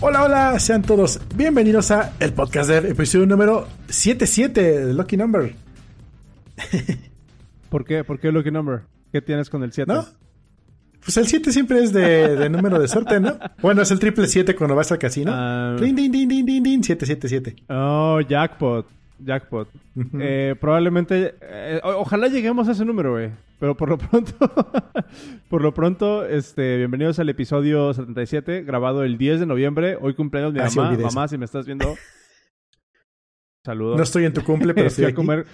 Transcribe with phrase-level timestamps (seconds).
[0.00, 5.56] Hola, hola, sean todos bienvenidos a el podcast de episodio número 77 de Lucky Number.
[7.68, 8.04] ¿Por qué?
[8.04, 8.82] ¿Por qué Lucky Number?
[9.10, 9.92] ¿Qué tienes con el 7?
[9.92, 10.06] ¿No?
[11.04, 13.38] Pues el 7 siempre es de, de número de suerte, ¿no?
[13.60, 15.76] Bueno, es el triple 7 cuando vas al casino.
[15.76, 17.64] Din, din, din, din, din, din, 777.
[17.68, 18.86] Oh, jackpot.
[19.24, 19.68] Jackpot.
[20.20, 21.34] Eh, probablemente.
[21.40, 23.30] eh, ojalá lleguemos a ese número, güey.
[23.58, 24.32] Pero por lo pronto.
[25.48, 29.98] por lo pronto, este, bienvenidos al episodio 77, grabado el 10 de noviembre.
[30.00, 30.96] Hoy cumpleaños mi Ah, mamá.
[30.96, 31.94] mamá, si me estás viendo.
[33.66, 33.96] Saludos.
[33.96, 35.46] No estoy en tu cumple, pero estoy a comer.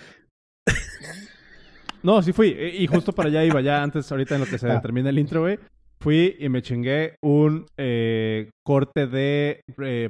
[2.03, 2.49] No, sí fui.
[2.49, 4.83] Y justo para allá iba ya antes, ahorita en lo que se Ah.
[4.83, 5.59] termina el intro, güey.
[6.01, 9.63] Fui y me chingué un eh, corte de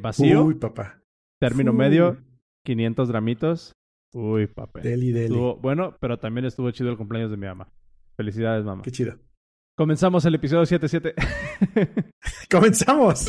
[0.02, 0.98] vacío, Uy, papá.
[1.40, 1.76] término Uy.
[1.76, 2.16] medio,
[2.64, 3.72] 500 gramitos.
[4.12, 4.82] Uy, papel.
[4.82, 5.26] Deli, deli.
[5.26, 7.68] Estuvo bueno, pero también estuvo chido el cumpleaños de mi mamá.
[8.16, 8.82] Felicidades, mamá.
[8.82, 9.18] Qué chido.
[9.76, 11.14] Comenzamos el episodio 77.
[12.50, 13.28] ¡Comenzamos!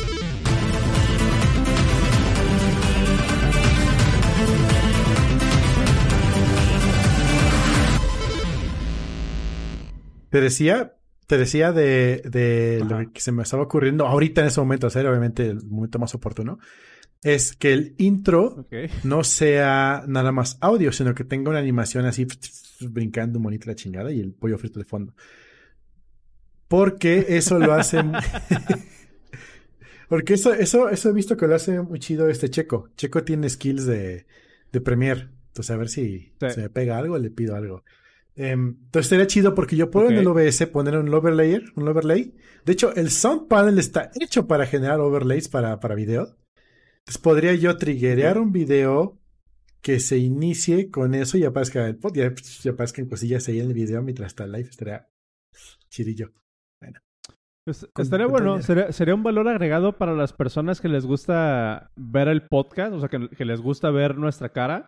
[10.30, 14.60] Te decía, te decía de, de lo que se me estaba ocurriendo ahorita en ese
[14.60, 16.58] momento, hacer obviamente el momento más oportuno,
[17.22, 18.66] es que el intro
[19.04, 22.26] no sea nada más audio, sino que tenga una animación así
[22.80, 25.14] brincando un monito la chingada y el pollo frito de fondo.
[26.68, 28.02] Porque eso lo hace.
[30.08, 32.90] Porque eso, eso, eso he visto que lo hace muy chido este Checo.
[32.96, 34.26] Checo tiene skills de,
[34.72, 35.28] de Premiere.
[35.48, 36.50] Entonces, a ver si Sí.
[36.50, 37.82] se me pega algo, le pido algo.
[38.36, 40.26] Em, entonces sería chido porque yo puedo en el.
[40.26, 42.34] OBS poner un overlayer, un overlay.
[42.64, 46.36] De hecho, el sound panel está hecho para generar overlays para, para video.
[47.06, 49.18] Entonces podría yo triggerear un video
[49.80, 53.68] que se inicie con eso y aparezca el pod, ya, ya aparezcan cosillas ahí en
[53.68, 54.68] el video mientras está live.
[54.68, 55.08] Estaría
[55.88, 56.32] chidillo.
[57.92, 62.28] Con estaría bueno, sería, sería un valor agregado para las personas que les gusta ver
[62.28, 64.86] el podcast, o sea, que, que les gusta ver nuestra cara.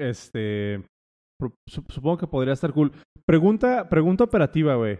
[0.00, 0.84] Este,
[1.68, 2.90] supongo que podría estar cool.
[3.24, 4.98] Pregunta, pregunta operativa, güey.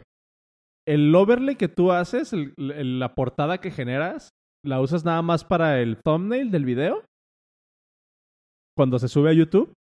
[0.87, 4.29] ¿El overlay que tú haces, el- el- la portada que generas,
[4.65, 7.05] la usas nada más para el thumbnail del video?
[8.77, 9.73] Cuando se sube a YouTube.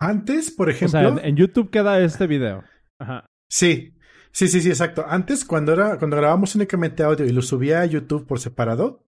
[0.00, 0.98] Antes, por O ejemplo.
[1.00, 2.64] sea, en, en YouTube queda este video.
[2.98, 3.26] Ajá.
[3.50, 3.94] Sí,
[4.32, 5.04] sí, sí, sí, exacto.
[5.06, 9.04] Antes, cuando era, cuando grabábamos únicamente audio y lo subía a YouTube por separado,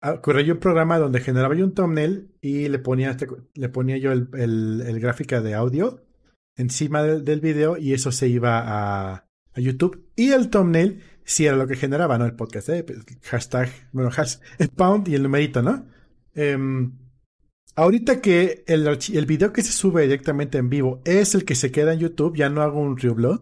[0.00, 3.68] ah, corría yo un programa donde generaba yo un thumbnail y le ponía, este- le
[3.68, 6.02] ponía yo el, el, el gráfica de audio
[6.56, 10.10] encima del, del video y eso se iba a, a YouTube.
[10.16, 12.24] Y el thumbnail sí era lo que generaba, ¿no?
[12.24, 12.84] El podcast, ¿eh?
[12.84, 15.86] Pues, Hashtag, bueno, hash, el pound y el numerito, ¿no?
[16.34, 16.92] Em,
[17.76, 21.70] Ahorita que el, el video que se sube directamente en vivo es el que se
[21.70, 23.40] queda en YouTube, ya no hago un reupload.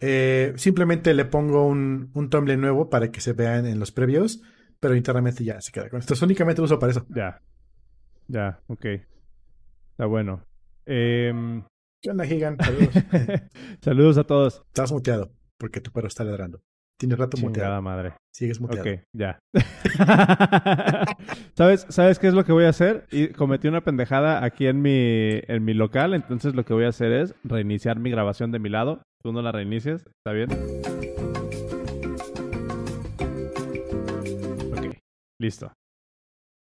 [0.00, 4.42] Eh, simplemente le pongo un, un thumbnail nuevo para que se vean en los previos,
[4.80, 6.14] pero internamente ya se queda con esto.
[6.24, 7.06] Únicamente lo uso para eso.
[7.14, 7.42] Ya.
[8.28, 8.86] Ya, ok.
[9.90, 10.44] Está bueno.
[10.86, 11.62] Em,
[12.02, 12.56] ¿Qué onda, Gigan?
[12.58, 12.94] Saludos.
[13.82, 14.62] Saludos a todos.
[14.68, 16.62] Estás muteado porque tu perro está ladrando.
[17.00, 17.82] Tiene rato Chingada muteado.
[17.82, 18.12] madre.
[18.30, 18.82] Sigues muteado.
[18.88, 19.38] Ok, ya.
[21.54, 23.06] ¿Sabes, ¿Sabes qué es lo que voy a hacer?
[23.10, 26.88] Y cometí una pendejada aquí en mi, en mi local, entonces lo que voy a
[26.90, 29.00] hacer es reiniciar mi grabación de mi lado.
[29.22, 30.50] Tú no la reinicies, ¿está bien?
[34.72, 34.94] Ok,
[35.40, 35.72] listo.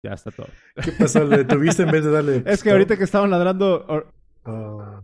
[0.06, 0.48] Ya está todo.
[0.84, 1.24] ¿Qué pasó?
[1.26, 2.44] ¿Le tuviste en vez de darle?
[2.46, 3.86] Es que ahorita que estaban ladrando...
[3.88, 4.12] or-
[4.50, 5.02] Oh,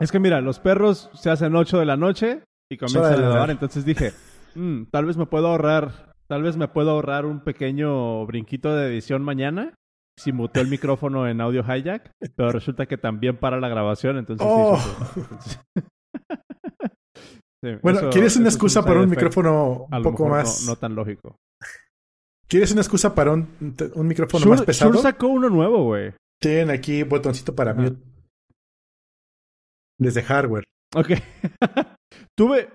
[0.00, 3.50] Es que mira, los perros se hacen 8 de la noche y comienzan a ladrar.
[3.50, 4.12] Entonces dije,
[4.54, 8.86] "Mm, tal vez me puedo ahorrar, tal vez me puedo ahorrar un pequeño brinquito de
[8.88, 9.74] edición mañana.
[10.18, 14.46] Si muteo el micrófono en audio hijack, pero resulta que también para la grabación, entonces
[14.48, 14.78] Oh.
[15.16, 15.60] entonces-
[17.62, 20.64] Sí, Bueno, eso- ¿quieres una excusa para un micrófono un poco no- más?
[20.66, 21.36] No, tan lógico.
[22.48, 23.48] ¿Quieres una excusa para un,
[23.94, 24.90] un micrófono Shure, más pesado?
[24.92, 26.12] Shure sacó uno nuevo, güey.
[26.40, 27.98] Tienen aquí botoncito para mute.
[29.98, 30.64] Desde hardware.
[30.96, 31.10] Ok.
[32.36, 32.70] tuve,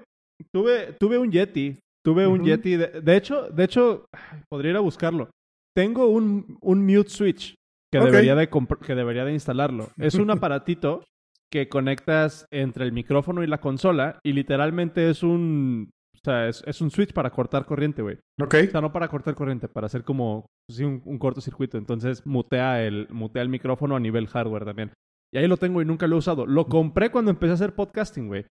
[0.53, 1.77] tuve, tuve un Yeti.
[2.03, 2.43] Tuve un.
[2.43, 2.75] Yeti.
[2.75, 4.05] De, de hecho, de hecho,
[4.49, 5.29] podría ir a buscarlo.
[5.75, 7.55] Tengo un, un mute switch
[7.91, 9.89] que debería de que debería de instalarlo.
[9.97, 11.03] Es un aparatito
[11.51, 16.63] que conectas entre el micrófono y la consola y literalmente es un o sea, es,
[16.65, 18.17] es un switch para cortar corriente, güey.
[18.41, 18.55] Ok.
[18.67, 21.77] O sea, no para cortar corriente, para hacer como sí, un, un cortocircuito.
[21.77, 24.91] Entonces mutea el, mutea el micrófono a nivel hardware también.
[25.31, 26.45] Y ahí lo tengo y nunca lo he usado.
[26.45, 28.45] Lo compré cuando empecé a hacer podcasting, güey.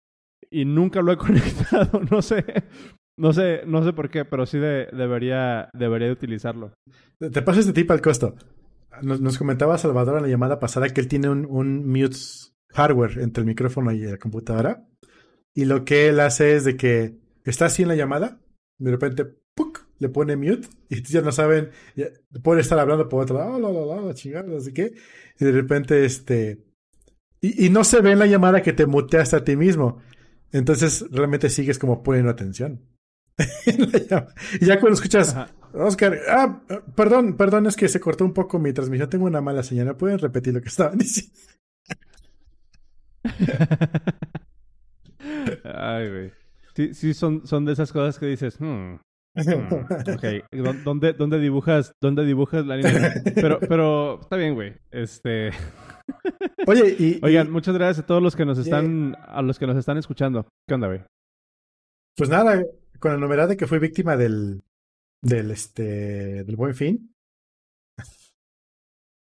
[0.50, 2.00] Y nunca lo he conectado.
[2.10, 2.44] No sé.
[3.16, 6.72] No sé, no sé por qué, pero sí de- debería, debería de utilizarlo.
[7.18, 8.34] Te paso este tip al costo.
[9.02, 12.16] Nos, comentaba Salvador en la llamada pasada que él tiene un, un mute
[12.70, 14.86] hardware entre el micrófono y la computadora.
[15.54, 18.40] Y lo que él hace es de que está así en la llamada,
[18.78, 19.86] de repente ¡puc!
[19.98, 21.70] le pone mute y ya no saben,
[22.42, 24.94] puede estar hablando por otro lado, la, la, la, chingada, así que,
[25.38, 26.64] y de repente, este,
[27.40, 30.00] y, y, no se ve en la llamada que te muteaste a ti mismo.
[30.52, 32.80] Entonces, realmente sigues como poniendo atención.
[34.60, 35.36] y ya cuando escuchas,
[35.72, 36.60] Oscar, ah,
[36.94, 40.18] perdón, perdón, es que se cortó un poco mi transmisión, tengo una mala señal, ¿pueden
[40.18, 41.32] repetir lo que estaban diciendo?
[45.64, 46.32] Ay, güey.
[46.74, 48.96] Sí, sí son, son de esas cosas que dices, hmm,
[49.34, 49.74] hmm
[50.14, 50.24] ok,
[50.84, 53.14] ¿Dónde, dónde, dibujas, ¿dónde dibujas la línea?
[53.34, 54.74] Pero, pero está bien, güey.
[54.90, 55.50] Este...
[56.66, 57.20] Oye, y...
[57.22, 60.46] Oigan, muchas gracias a todos los que nos están, a los que nos están escuchando.
[60.68, 61.02] ¿Qué onda, güey?
[62.16, 62.62] Pues nada,
[62.98, 64.62] con la novedad de que fui víctima del,
[65.22, 67.14] del, este, del buen fin.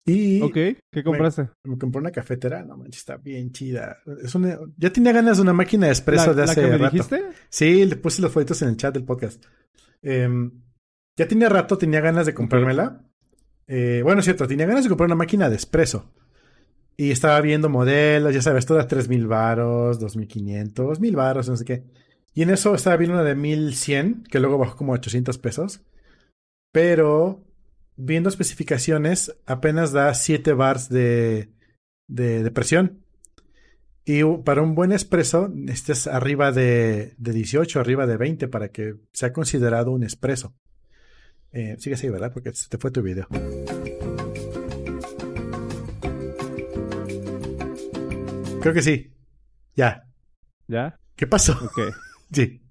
[0.08, 1.50] Y ok, ¿qué compraste?
[1.64, 4.04] Me, compré una cafetera, no manches, está bien chida.
[4.22, 6.90] Es una, ya tenía ganas de una máquina de espresso de hace ¿la que me
[6.92, 7.24] dijiste?
[7.50, 9.44] Sí, le puse los folletos en el chat del podcast.
[10.04, 10.30] Eh,
[11.18, 13.04] ya tenía rato, tenía ganas de comprármela.
[13.68, 16.14] Eh, bueno, es cierto, tenía ganas de comprar una máquina de espresso.
[16.98, 21.84] Y estaba viendo modelos, ya sabes, todas 3000 varos, 2500, 1000 varos, no sé qué.
[22.34, 25.82] Y en eso estaba viendo una de 1100, que luego bajó como 800 pesos.
[26.72, 27.44] Pero
[27.96, 31.50] viendo especificaciones, apenas da 7 bars de,
[32.08, 33.04] de, presión.
[34.06, 38.96] Y para un buen espresso, estés arriba de, de, 18, arriba de 20 para que
[39.14, 40.54] sea considerado un espresso.
[41.52, 42.34] Eh, sigue así, ¿verdad?
[42.34, 43.28] Porque se te fue tu video.
[48.66, 49.14] Creo que sí.
[49.76, 50.08] Ya.
[50.68, 50.98] ¿Ya?
[51.16, 51.54] ¿Qué pasó?
[51.54, 51.94] Ok.
[52.32, 52.64] sí.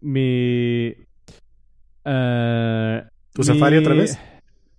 [0.00, 0.96] Mi.
[2.04, 4.18] Uh, ¿Tu Safari otra vez?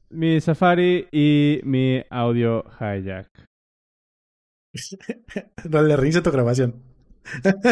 [0.09, 3.29] Mi Safari y mi audio hijack.
[5.63, 6.83] Dale, reinicia tu grabación.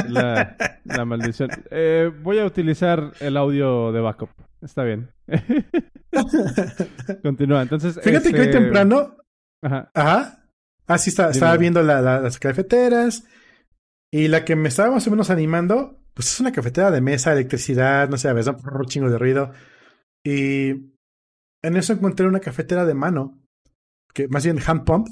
[0.07, 1.49] La, la maldición.
[1.71, 4.29] Eh, voy a utilizar el audio de backup.
[4.61, 5.11] Está bien.
[7.21, 7.63] Continúa.
[7.63, 7.99] Entonces.
[8.01, 9.17] Fíjate que hoy este, temprano.
[9.61, 9.91] Ajá.
[9.93, 10.40] Ajá.
[10.93, 13.25] Ah, sí, está, estaba viendo la, la, las cafeteras.
[14.13, 17.31] Y la que me estaba más o menos animando, pues es una cafetera de mesa,
[17.31, 19.51] electricidad, no sé, a veces un chingo de ruido.
[20.23, 20.69] Y
[21.63, 23.39] en eso encontré una cafetera de mano,
[24.13, 25.07] que más bien hand pump,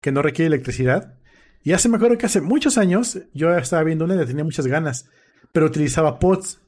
[0.00, 1.18] que no requiere electricidad.
[1.64, 4.44] Y hace, me acuerdo que hace muchos años yo estaba viendo una y le tenía
[4.44, 5.10] muchas ganas,
[5.52, 6.60] pero utilizaba pots.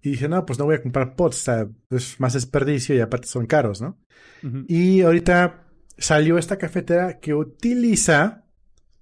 [0.00, 3.00] Y dije, no, pues no voy a comprar pots, o sea, es más desperdicio y
[3.00, 3.98] aparte son caros, ¿no?
[4.42, 4.64] Uh -huh.
[4.68, 5.67] Y ahorita
[5.98, 8.44] salió esta cafetera que utiliza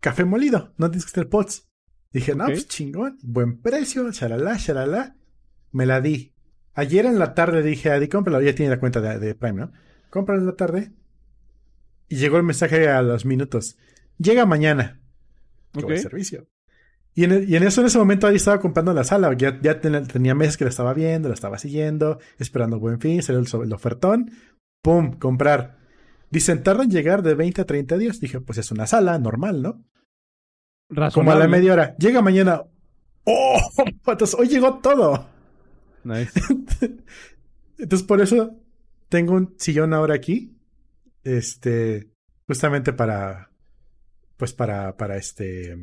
[0.01, 1.69] café molido, no tienes que tener pots.
[2.13, 5.17] Dije, no, pues chingón, buen precio, shalala, shalala.
[5.73, 6.33] Me la di.
[6.75, 9.61] Ayer en la tarde dije a Adi, cómprala, ya tiene la cuenta de, de Prime,
[9.61, 9.73] ¿no?
[10.11, 10.93] Cómprala en la tarde.
[12.09, 13.77] Y llegó el mensaje a los minutos.
[14.19, 15.01] Llega mañana.
[15.73, 15.85] Qué Ok.
[15.87, 16.47] buen servicio.
[17.15, 19.33] Y en, y en eso, en ese momento, ahí estaba comprando la sala.
[19.37, 23.23] Ya, ya ten- tenía meses que la estaba viendo, la estaba siguiendo, esperando buen fin,
[23.23, 24.31] salió el, el ofertón.
[24.83, 25.19] ¡Pum!
[25.19, 25.79] Comprar.
[26.31, 28.21] Dicen, tarda en llegar de 20 a 30 días.
[28.21, 29.85] Dije, pues es una sala normal, ¿no?
[31.13, 31.97] Como a la media hora.
[31.97, 32.65] Llega mañana.
[33.25, 33.59] ¡Oh!
[34.07, 35.29] Entonces, hoy llegó todo.
[36.05, 36.33] Nice.
[37.79, 38.57] Entonces, por eso
[39.09, 40.57] tengo un sillón ahora aquí.
[41.25, 42.11] Este.
[42.47, 43.51] Justamente para.
[44.37, 44.97] Pues para.
[44.97, 45.77] Para este.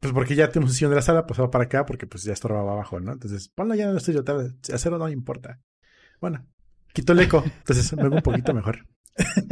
[0.00, 2.22] Pues porque ya tenemos un sillón de la sala, pues va para acá porque pues
[2.22, 3.12] ya estorbaba abajo, ¿no?
[3.12, 4.54] Entonces, ponlo ya en el estudio tarde.
[4.72, 5.60] Hacerlo no importa.
[6.20, 6.46] Bueno,
[6.92, 7.42] quito el eco.
[7.44, 8.86] Entonces me un poquito mejor.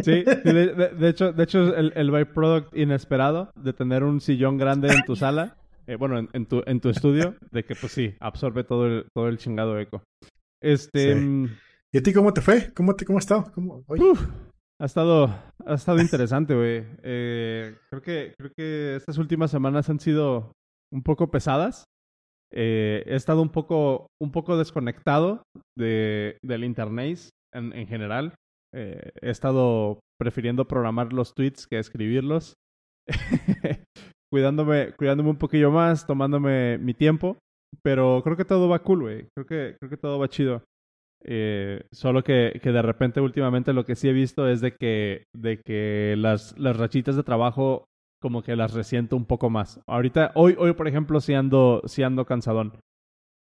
[0.02, 4.56] Sí, de, de- de hecho, de hecho el, el byproduct inesperado de tener un sillón
[4.56, 7.92] grande en tu sala, eh, bueno, en, en tu, en tu estudio, de que pues
[7.92, 10.02] sí, absorbe todo el, todo el chingado eco.
[10.62, 11.20] Este, Sí.
[11.20, 11.48] mm,
[11.92, 12.72] ¿Y a ti cómo te fue?
[12.74, 13.50] ¿Cómo, te, cómo has estado?
[13.54, 14.26] ¿Cómo, uf,
[14.80, 15.34] ha estado,
[15.66, 16.84] ha estado interesante, güey.
[17.02, 20.52] Eh, creo que, creo que estas últimas semanas han sido
[20.92, 21.84] un poco pesadas.
[22.52, 25.42] Eh, he estado un poco, un poco desconectado
[25.76, 27.18] de, del internet
[27.52, 28.34] en, en general.
[28.74, 32.54] Eh, he estado prefiriendo programar los tweets que escribirlos.
[34.32, 37.36] cuidándome, cuidándome un poquillo más, tomándome mi tiempo.
[37.82, 39.28] Pero creo que todo va cool, güey.
[39.34, 40.62] Creo que, creo que todo va chido.
[41.24, 45.24] Eh, solo que, que de repente últimamente lo que sí he visto es de que,
[45.34, 47.87] de que las, las rachitas de trabajo
[48.20, 49.80] como que las resiento un poco más.
[49.86, 52.80] Ahorita, hoy, hoy por ejemplo, sí ando, sí ando cansadón.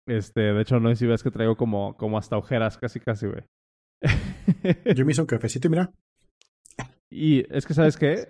[0.08, 3.28] Este, de hecho, no sé si ves que traigo como, como hasta ojeras, casi, casi,
[3.28, 3.44] güey.
[4.96, 5.92] Yo me hice un cafecito y mira.
[7.10, 8.30] Y es que, ¿sabes qué?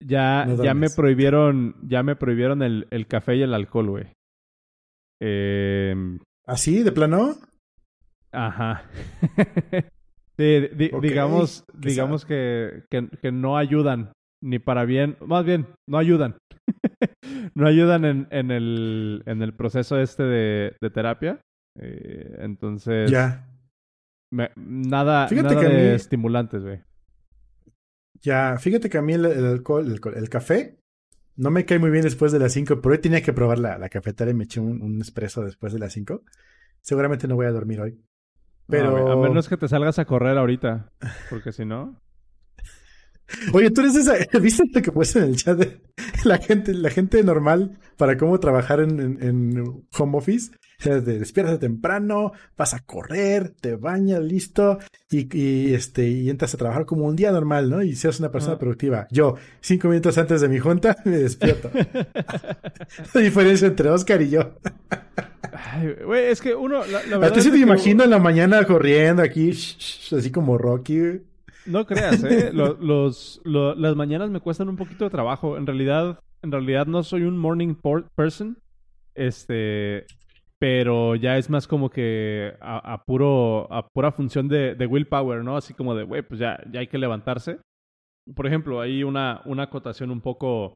[0.00, 4.12] Ya, No ya me prohibieron, ya me prohibieron el, el café y el alcohol, güey.
[5.20, 5.94] Eh,
[6.44, 7.34] ¿Así, de plano?
[8.32, 8.84] ajá.
[10.38, 14.12] Ok, digamos, digamos que, que, que no ayudan,
[14.46, 16.36] ni para bien, más bien, no ayudan.
[17.54, 21.40] no ayudan en, en, el, en el proceso este de, de terapia.
[21.78, 23.48] Eh, entonces, Ya.
[24.32, 26.80] me- nada, nada que de mí- estimulantes, güey.
[28.22, 30.78] Ya, fíjate que a mí el, el alcohol, el, alcohol- el café,
[31.36, 33.78] no me cae muy bien después de las 5, pero hoy tenía que probar la,
[33.78, 36.22] la cafetera y me eché un, un espresso después de las 5.
[36.80, 38.00] Seguramente no voy a dormir hoy.
[38.68, 40.92] Pero, No, a menos que te salgas a correr ahorita,
[41.30, 42.00] porque si no...
[43.52, 45.80] oye, tú eres esa, ¿viste lo que puse en el chat de
[46.24, 49.64] la gente, la gente normal para cómo trabajar en, en- en
[49.98, 50.52] home office?
[50.78, 54.78] Te despiertas temprano, vas a correr, te bañas, listo,
[55.10, 57.82] y, y, este, y entras a trabajar como un día normal, ¿no?
[57.82, 58.60] Y seas una persona Ajá.
[58.60, 59.08] productiva.
[59.10, 61.70] Yo, cinco minutos antes de mi junta, me despierto.
[63.14, 64.58] La diferencia entre Oscar y yo.
[65.52, 66.84] Ay, güey, es que uno...
[66.84, 70.58] La, la A ti se de te imagino en la mañana corriendo aquí, así como
[70.58, 70.98] Rocky.
[71.00, 71.22] güey.
[71.66, 72.50] No creas, ¿eh?
[72.54, 75.56] Lo- los, lo- las mañanas me cuestan un poquito de trabajo.
[75.56, 77.74] En realidad, en realidad no soy un morning
[78.14, 78.58] person.
[79.14, 80.06] Este,
[80.58, 85.42] pero ya es más como que a, a puro, a pura función de, de willpower,
[85.42, 85.56] ¿no?
[85.56, 87.58] Así como de, güey, pues ya, ya hay que levantarse.
[88.34, 90.74] Por ejemplo, hay una, una acotación un poco,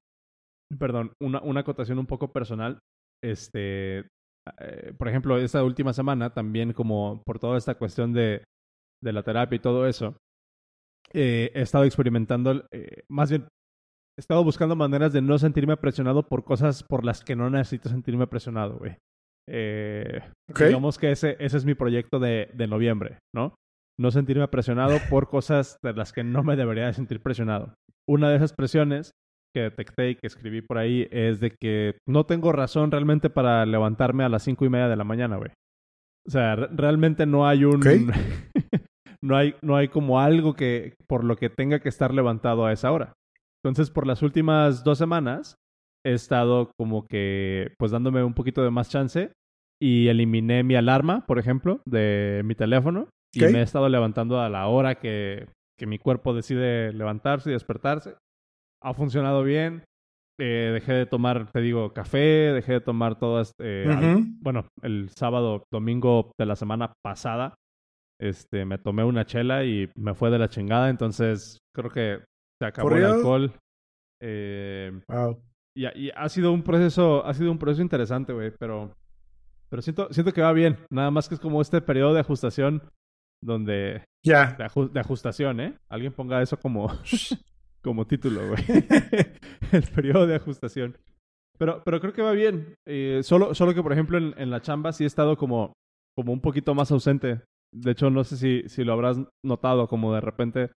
[0.78, 2.78] perdón, una, una acotación un poco personal.
[3.22, 3.98] Este,
[4.60, 8.42] eh, por ejemplo, esta última semana también como por toda esta cuestión de,
[9.02, 10.16] de la terapia y todo eso,
[11.12, 13.42] eh, he estado experimentando, eh, más bien,
[14.18, 17.88] he estado buscando maneras de no sentirme presionado por cosas por las que no necesito
[17.88, 18.96] sentirme presionado, güey.
[19.48, 20.20] Eh.
[20.68, 23.54] Digamos que ese, ese es mi proyecto de, de noviembre, ¿no?
[23.98, 27.74] No sentirme presionado por cosas de las que no me debería de sentir presionado.
[28.08, 29.10] Una de esas presiones
[29.54, 33.66] que detecté y que escribí por ahí es de que no tengo razón realmente para
[33.66, 35.50] levantarme a las cinco y media de la mañana, güey.
[36.26, 37.76] O sea, re- realmente no hay un...
[37.76, 37.86] Ok.
[39.22, 42.72] no, hay, no hay como algo que por lo que tenga que estar levantado a
[42.72, 43.12] esa hora.
[43.62, 45.56] Entonces, por las últimas dos semanas
[46.06, 49.32] he estado como que, pues dándome un poquito de más chance
[49.82, 54.48] y eliminé mi alarma, por ejemplo, de mi teléfono y me he estado levantando a
[54.48, 55.46] la hora que,
[55.78, 58.14] que mi cuerpo decide levantarse y despertarse.
[58.82, 59.84] Ha funcionado bien.
[60.42, 62.18] Eh, dejé de tomar, te digo, café,
[62.54, 64.02] dejé de tomar todas, eh, al-
[64.42, 67.54] bueno, el sábado, domingo de la semana pasada,
[68.20, 72.20] este, me tomé una chela y me fue de la chingada, entonces creo que
[72.60, 73.52] se acabó el alcohol.
[74.22, 75.42] Eh, Wow.
[75.76, 78.92] y, ha- y ha sido un proceso, ha sido un proceso interesante, güey, pero,
[79.70, 80.76] pero siento, siento que va bien.
[80.90, 82.82] Nada más que es como este periodo de ajustación
[83.42, 84.52] donde, Ya.
[84.58, 85.74] de, aju- de ajustación, ¿eh?
[85.88, 86.88] Alguien ponga eso como,
[87.82, 88.62] como título, güey.
[89.72, 90.98] el periodo de ajustación.
[91.58, 92.74] Pero, pero creo que va bien.
[92.86, 95.72] Eh, solo, solo que, por ejemplo, en, en la chamba sí he estado como,
[96.16, 97.40] como un poquito más ausente.
[97.72, 100.70] De hecho, no sé si, si lo habrás notado, como de repente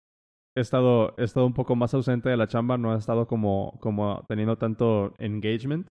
[0.56, 3.78] he estado, he estado un poco más ausente de la chamba, no he estado como,
[3.82, 5.88] como teniendo tanto engagement.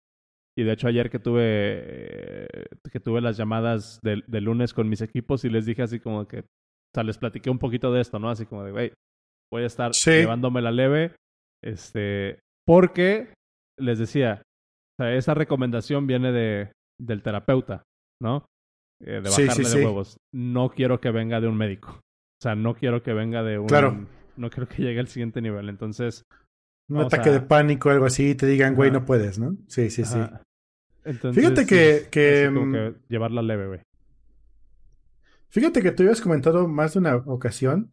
[0.59, 2.47] Y de hecho ayer que tuve,
[2.93, 6.27] que tuve las llamadas de, de lunes con mis equipos y les dije así como
[6.27, 6.45] que, o
[6.95, 8.29] sea, les platiqué un poquito de esto, ¿no?
[8.29, 8.93] Así como de, güey,
[9.51, 10.11] voy a estar Sí.
[10.11, 11.15] llevándome la leve,
[11.65, 13.33] este, porque
[13.79, 14.43] les decía,
[14.99, 17.85] o sea, esa recomendación viene de, del terapeuta,
[18.21, 18.45] ¿no?
[19.01, 20.19] Eh, de bajarle sí, de huevos.
[20.33, 21.91] No quiero que venga de un médico.
[21.93, 23.67] O sea, no quiero que venga de un...
[23.67, 24.07] Claro.
[24.37, 25.69] No quiero que llegue al siguiente nivel.
[25.69, 26.23] Entonces...
[26.89, 29.57] Un ataque a- de pánico o algo así, y te digan, güey, no puedes, ¿no?
[29.69, 30.19] Sí, sí, sí.
[31.05, 33.81] Entonces, Fíjate que- que, mm, que llevarla leve, güey.
[35.49, 37.93] Fíjate que tú habías comentado más de una ocasión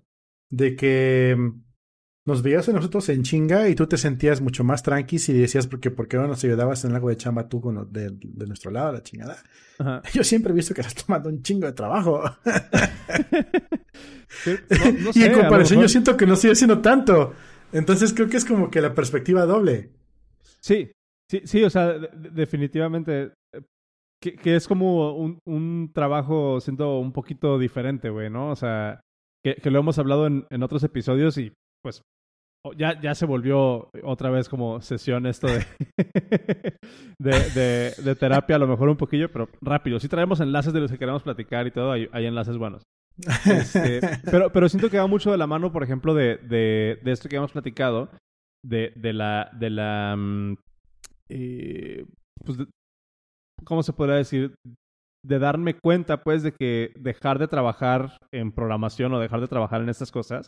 [0.51, 1.61] de que mm,
[2.27, 5.65] nos veías a nosotros en chinga y tú te sentías mucho más tranqui y decías,
[5.65, 8.69] porque ¿por qué no nos ayudabas en algo de chamba tú con de, de nuestro
[8.69, 9.37] lado, la chingada?
[9.79, 10.01] Ajá.
[10.13, 12.21] Yo siempre he visto que estás tomando un chingo de trabajo.
[14.45, 17.33] No- y en comparación yo siento que no estoy haciendo tanto.
[17.71, 19.91] Entonces creo que es como que la perspectiva doble.
[20.59, 20.91] Sí,
[21.29, 23.31] sí, sí, o sea, de- de- definitivamente.
[24.21, 28.49] Que, que es como un, un trabajo, siento, un poquito diferente, güey, ¿no?
[28.49, 28.99] O sea,
[29.43, 31.53] que, que lo hemos hablado en, en otros episodios y
[31.83, 32.01] pues
[32.73, 35.65] ya, ya se volvió otra vez como sesión esto de,
[37.19, 39.99] de, de, de terapia, a lo mejor un poquillo, pero rápido.
[39.99, 42.83] Sí traemos enlaces de los que queremos platicar y todo, hay, hay enlaces buenos.
[43.45, 47.11] Este, pero, pero siento que va mucho de la mano, por ejemplo, de, de, de
[47.11, 48.09] esto que hemos platicado,
[48.65, 50.55] de, de la, de la, mm,
[51.29, 52.05] eh,
[52.45, 52.67] pues, de-
[53.63, 54.55] ¿cómo se podría decir?
[55.25, 59.81] De darme cuenta, pues, de que dejar de trabajar en programación o dejar de trabajar
[59.81, 60.47] en estas cosas,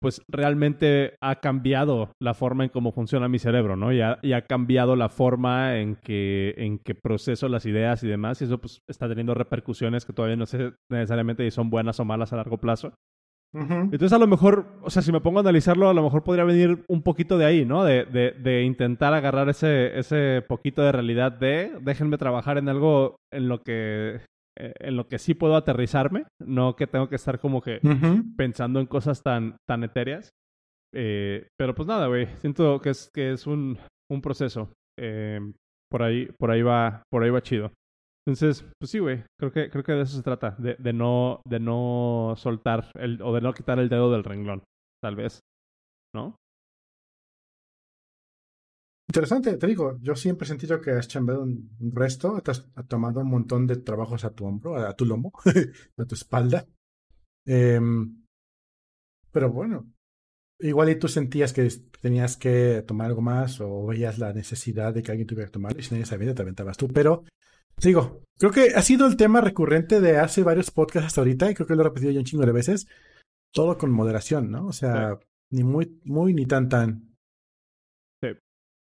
[0.00, 3.92] pues realmente ha cambiado la forma en cómo funciona mi cerebro, ¿no?
[3.92, 8.08] Y ha, y ha cambiado la forma en que, en que proceso las ideas y
[8.08, 11.98] demás, y eso pues está teniendo repercusiones que todavía no sé necesariamente si son buenas
[12.00, 12.92] o malas a largo plazo.
[13.54, 16.44] Entonces, a lo mejor, o sea, si me pongo a analizarlo, a lo mejor podría
[16.44, 17.84] venir un poquito de ahí, ¿no?
[17.84, 23.16] De, de, de intentar agarrar ese, ese poquito de realidad de déjenme trabajar en algo
[23.32, 24.20] en lo que
[24.56, 27.80] en lo que sí puedo aterrizarme, no que tengo que estar como que
[28.36, 30.30] pensando en cosas tan, tan etéreas.
[30.94, 33.78] Eh, pero pues nada, güey, siento que es, que es un,
[34.10, 34.72] un proceso.
[34.98, 35.40] Eh,
[35.90, 37.72] por ahí, por ahí va, por ahí va chido.
[38.26, 41.40] Entonces, pues sí, güey, creo que, creo que de eso se trata, de, de no,
[41.46, 44.64] de no soltar el, o de no quitar el dedo del renglón,
[45.02, 45.40] tal vez,
[46.14, 46.34] ¿no?
[49.08, 53.20] Interesante, te digo, yo siempre he sentido que has chambeado un, resto, te has, tomado
[53.20, 55.32] un montón de trabajos a tu hombro, a, tu lomo,
[55.96, 56.66] a tu espalda.
[57.46, 58.24] Em,
[59.30, 59.92] pero bueno,
[60.58, 61.68] igual y tú sentías que
[62.00, 65.78] tenías que tomar algo más o veías la necesidad de que alguien tuviera que tomar
[65.78, 67.24] y si nadie sabía te aventabas tú, pero
[67.80, 71.54] digo, creo que ha sido el tema recurrente de hace varios podcasts hasta ahorita y
[71.54, 72.88] creo que lo he repetido yo un chingo de veces,
[73.52, 74.66] todo con moderación, ¿no?
[74.66, 75.18] O sea,
[75.50, 77.05] ni muy, muy ni tan tan.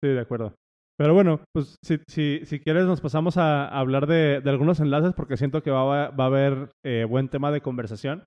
[0.02, 0.54] Sí, de acuerdo.
[0.98, 5.12] Pero bueno, pues si, si, si quieres nos pasamos a, hablar de, de, algunos enlaces
[5.14, 8.24] porque siento que va, va a haber eh, buen tema de conversación.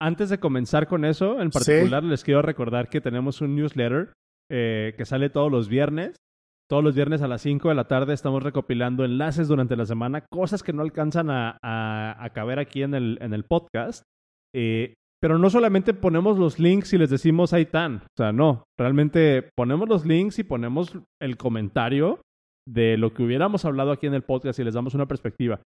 [0.00, 4.12] Antes de comenzar con eso, en particular les quiero recordar que tenemos un newsletter
[4.50, 6.16] eh, que sale todos los viernes.
[6.68, 10.26] Todos los viernes a las 5 de la tarde estamos recopilando enlaces durante la semana,
[10.30, 14.02] cosas que no alcanzan a, a, a caber aquí en el, en el podcast.
[14.54, 17.96] Eh, pero no solamente ponemos los links y les decimos ahí tan.
[17.96, 18.64] O sea, no.
[18.78, 22.20] Realmente ponemos los links y ponemos el comentario
[22.66, 25.60] de lo que hubiéramos hablado aquí en el podcast y les damos una perspectiva.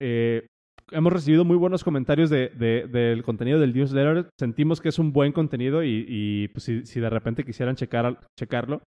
[0.00, 0.46] Eh,
[0.90, 4.28] hemos recibido muy buenos comentarios de, del contenido del newsletter.
[4.38, 8.82] Sentimos que es un buen contenido y, pues, si, si, de repente quisieran checar, checarlo,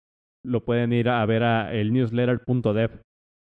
[0.44, 3.00] lo pueden ir a ver a el newsletter.dev.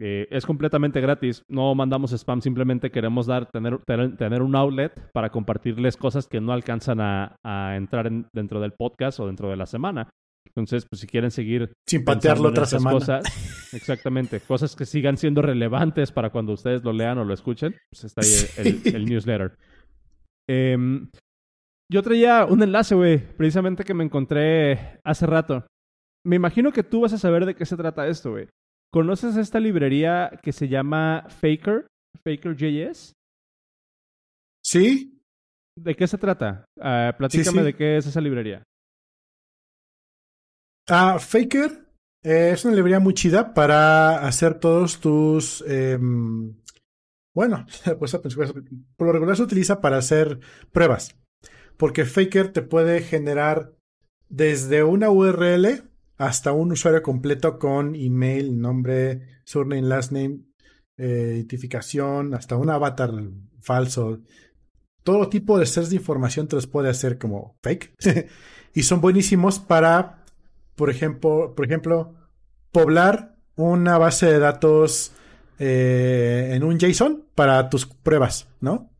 [0.03, 1.43] Eh, es completamente gratis.
[1.49, 6.53] No mandamos spam, simplemente queremos dar, tener, tener, un outlet para compartirles cosas que no
[6.55, 7.37] alcanzan a,
[7.77, 10.09] entrar dentro del podcast o dentro de la semana.
[10.47, 12.99] Entonces, pues si quieren seguir sin patearlo otra semana.
[12.99, 13.25] Cosas,
[13.75, 18.05] exactamente, cosas que sigan siendo relevantes para cuando ustedes lo lean o lo escuchen, pues
[18.05, 19.55] está ahí el, newsletter.
[20.49, 21.11] Em,
[21.93, 25.67] yo traía un enlace, güey, precisamente que me encontré hace rato.
[26.25, 28.49] Me imagino que tú vas a saber de qué se trata esto, güey.
[28.93, 31.87] ¿Conoces esta librería que se llama Faker?
[32.25, 33.13] Faker.js.
[34.65, 35.21] Sí.
[35.77, 36.65] ¿De qué se trata?
[36.77, 38.63] Uh, platícame de qué es esa librería.
[40.89, 41.87] Ah, Faker
[42.23, 45.65] es una librería muy chida para hacer todos tus.
[45.69, 45.99] Eh,
[47.33, 47.67] bueno,
[47.99, 48.17] pues,
[48.97, 50.41] por lo regular se utiliza para hacer
[50.73, 51.17] pruebas.
[51.77, 53.73] Porque Faker te puede generar
[54.29, 55.90] desde una URL
[56.21, 60.41] hasta un usuario completo con email, nombre, surname, last name,
[60.99, 63.11] eh, identificación, hasta un avatar
[63.63, 64.21] falso.
[65.03, 67.95] Todo tipo de sets de información te los puede hacer como fake.
[68.75, 70.27] y son buenísimos para,
[70.77, 72.15] por ejemplo, por ejemplo,
[72.71, 75.13] poblar una base de datos
[75.59, 78.91] eh, en un JSON para tus pruebas, ¿no?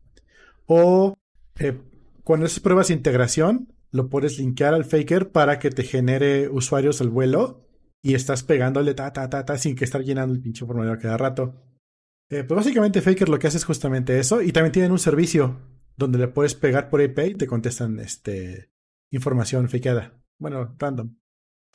[0.65, 1.19] O
[1.59, 1.79] eh,
[2.23, 7.01] cuando haces pruebas de integración, lo puedes linkear al faker para que te genere usuarios
[7.01, 7.67] al vuelo
[8.01, 11.17] y estás pegándole ta, ta, ta, ta, sin que estar llenando el pinche formulario cada
[11.17, 11.61] rato.
[12.29, 15.59] Eh, pues básicamente Faker lo que hace es justamente eso y también tienen un servicio
[15.97, 18.71] donde le puedes pegar por IP y te contestan este,
[19.11, 20.17] información fakeada.
[20.39, 21.17] Bueno, random.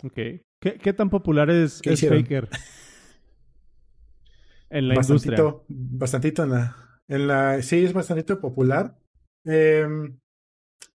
[0.03, 0.15] Ok.
[0.15, 2.49] ¿Qué, qué tan popular es, Faker?
[4.71, 5.45] en la industria.
[5.69, 6.77] Bastantito en la,
[7.07, 7.63] en la...
[7.63, 8.99] Sí, es bastante popular.
[9.45, 9.87] Eh,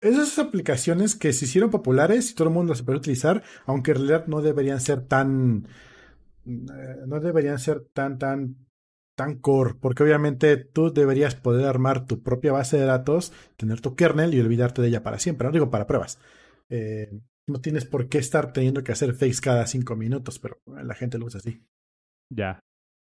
[0.01, 3.97] esas aplicaciones que se hicieron populares y todo el mundo las puede utilizar, aunque en
[3.97, 5.67] realidad no deberían ser tan.
[6.45, 8.55] Eh, no deberían ser tan, tan,
[9.15, 13.95] tan core, porque obviamente tú deberías poder armar tu propia base de datos, tener tu
[13.95, 15.47] kernel y olvidarte de ella para siempre.
[15.47, 16.19] No digo para pruebas.
[16.69, 20.93] Eh, no tienes por qué estar teniendo que hacer fakes cada cinco minutos, pero la
[20.93, 21.63] gente lo usa así.
[22.29, 22.59] Ya.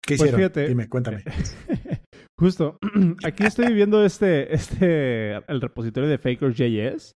[0.02, 0.66] ¿Qué pues hicieron?
[0.66, 1.24] Dime, cuéntame.
[2.40, 2.78] Justo.
[3.22, 7.12] Aquí estoy viendo este, este, el repositorio de Faker.js,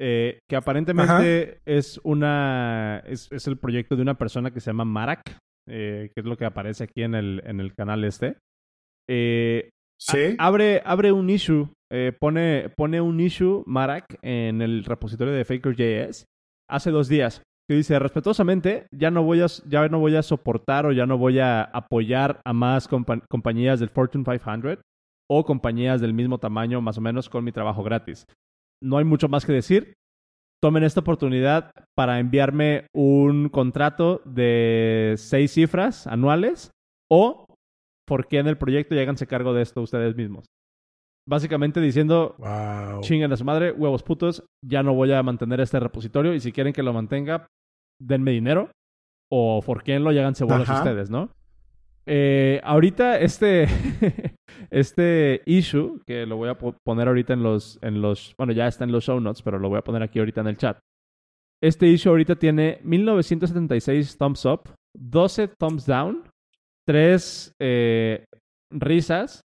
[0.00, 4.86] eh, que aparentemente es una, es, es, el proyecto de una persona que se llama
[4.86, 5.36] Marak,
[5.68, 8.38] eh, que es lo que aparece aquí en el, en el canal este.
[9.10, 9.68] Eh,
[10.00, 10.36] sí.
[10.38, 16.24] abre, abre un issue, eh, pone, pone un issue Marak en el repositorio de Faker.js
[16.70, 20.84] hace dos días que dice respetuosamente, ya no voy a, ya no voy a soportar
[20.84, 24.78] o ya no voy a apoyar a más compañías del Fortune 500
[25.30, 28.26] o compañías del mismo tamaño más o menos con mi trabajo gratis.
[28.82, 29.94] No hay mucho más que decir.
[30.62, 36.72] Tomen esta oportunidad para enviarme un contrato de seis cifras anuales
[37.10, 37.46] o
[38.06, 40.44] por qué en el proyecto y háganse cargo de esto ustedes mismos.
[41.26, 43.00] Básicamente diciendo, wow.
[43.00, 46.52] chinguen a su madre, huevos putos, ya no voy a mantener este repositorio y si
[46.52, 47.46] quieren que lo mantenga,
[48.02, 48.70] denme dinero
[49.30, 51.30] o por quién lo llegan bolas ustedes, ¿no?
[52.04, 53.66] Eh, ahorita este,
[54.70, 58.84] este issue, que lo voy a poner ahorita en los, en los, bueno, ya está
[58.84, 60.78] en los show notes, pero lo voy a poner aquí ahorita en el chat.
[61.62, 66.24] Este issue ahorita tiene 1976 thumbs up, 12 thumbs down,
[66.86, 68.24] 3 eh,
[68.70, 69.40] risas,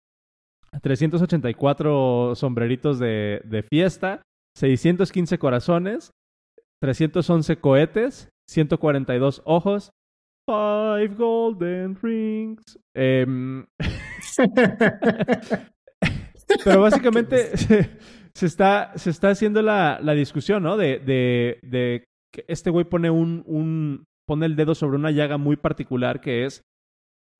[0.80, 4.22] 384 sombreritos de, de fiesta,
[4.56, 6.10] 615 corazones,
[6.80, 9.90] 311 cohetes, 142 ojos,
[10.46, 12.78] Five golden rings.
[12.94, 13.64] Em,
[16.64, 17.56] pero básicamente
[18.34, 20.76] se, está, se está haciendo la, la discusión, ¿no?
[20.76, 25.38] De, de, de que este güey pone un, un, pone el dedo sobre una llaga
[25.38, 26.60] muy particular que es,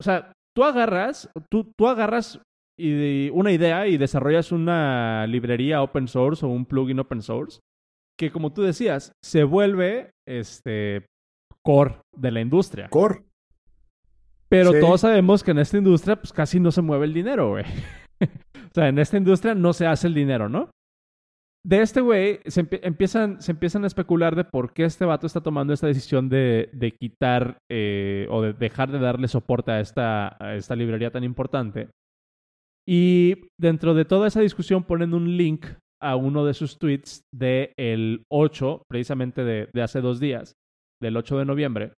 [0.01, 2.41] o sea, tú agarras, tú, tú agarras
[2.77, 7.59] y una idea y desarrollas una librería open source o un plugin open source
[8.17, 11.05] que como tú decías, se vuelve este
[11.63, 12.89] core de la industria.
[12.89, 13.23] Core.
[14.47, 17.65] Pero todos sabemos que en esta industria pues casi no se mueve el dinero, güey.
[18.21, 20.69] o sea, en esta industria no se hace el dinero, ¿no?
[21.65, 25.41] De este güey se, empiezan, se empiezan a especular de por qué este vato está
[25.41, 30.37] tomando esta decisión de, de quitar eh, o de dejar de darle soporte a esta,
[30.39, 31.89] a esta librería tan importante.
[32.87, 35.65] Y dentro de toda esa discusión ponen un link
[36.05, 40.53] a uno de sus tweets del el 8, precisamente de, de hace dos días,
[41.01, 41.93] del 8 de noviembre,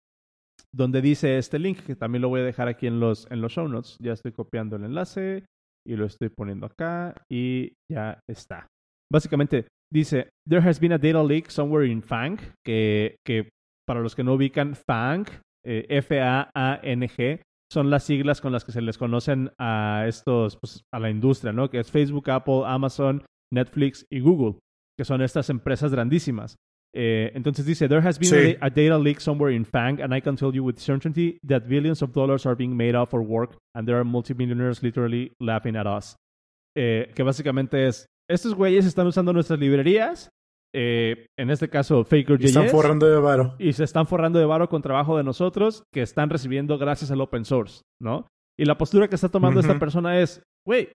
[0.73, 3.51] donde dice este link, que también lo voy a dejar aquí en los, en los
[3.51, 3.97] show notes.
[3.99, 5.45] Ya estoy copiando el enlace
[5.87, 8.67] y lo estoy poniendo acá y ya está.
[9.11, 13.49] Básicamente dice, there has been a data leak somewhere in FANG, que, que
[13.87, 15.27] para los que no ubican, FANG,
[15.65, 17.41] eh, F-A-A-N-G,
[17.71, 21.51] son las siglas con las que se les conocen a estos, pues, a la industria,
[21.51, 21.69] ¿no?
[21.69, 23.23] Que es Facebook, Apple, Amazon,
[23.55, 24.59] Netflix y Google,
[24.97, 26.55] que son estas empresas grandísimas.
[26.97, 30.37] Eh, entonces dice, there has been a, data leak somewhere in FANG, and I can
[30.37, 33.85] tell you with certainty that billions of dollars are being made off for work, and
[33.85, 36.15] there are multimillionaires literally laughing at us.
[36.77, 40.29] Eh, que básicamente es, estos güeyes están usando nuestras librerías,
[40.73, 42.45] eh, en este caso FakerJS.
[42.45, 43.55] Están forrando de varo.
[43.59, 47.21] Y se están forrando de varo con trabajo de nosotros que están recibiendo gracias al
[47.21, 48.27] open source, ¿no?
[48.57, 50.91] Y la postura que está tomando esta persona es, güey,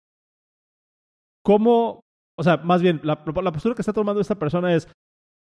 [1.42, 2.00] ¿cómo,
[2.38, 4.88] o sea, más bien, la, postura que está tomando esta persona es,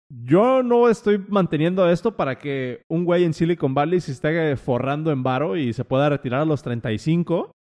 [0.09, 5.11] yo no estoy manteniendo esto para que un güey en Silicon Valley se esté forrando
[5.11, 7.53] en varo y se pueda retirar a los 35,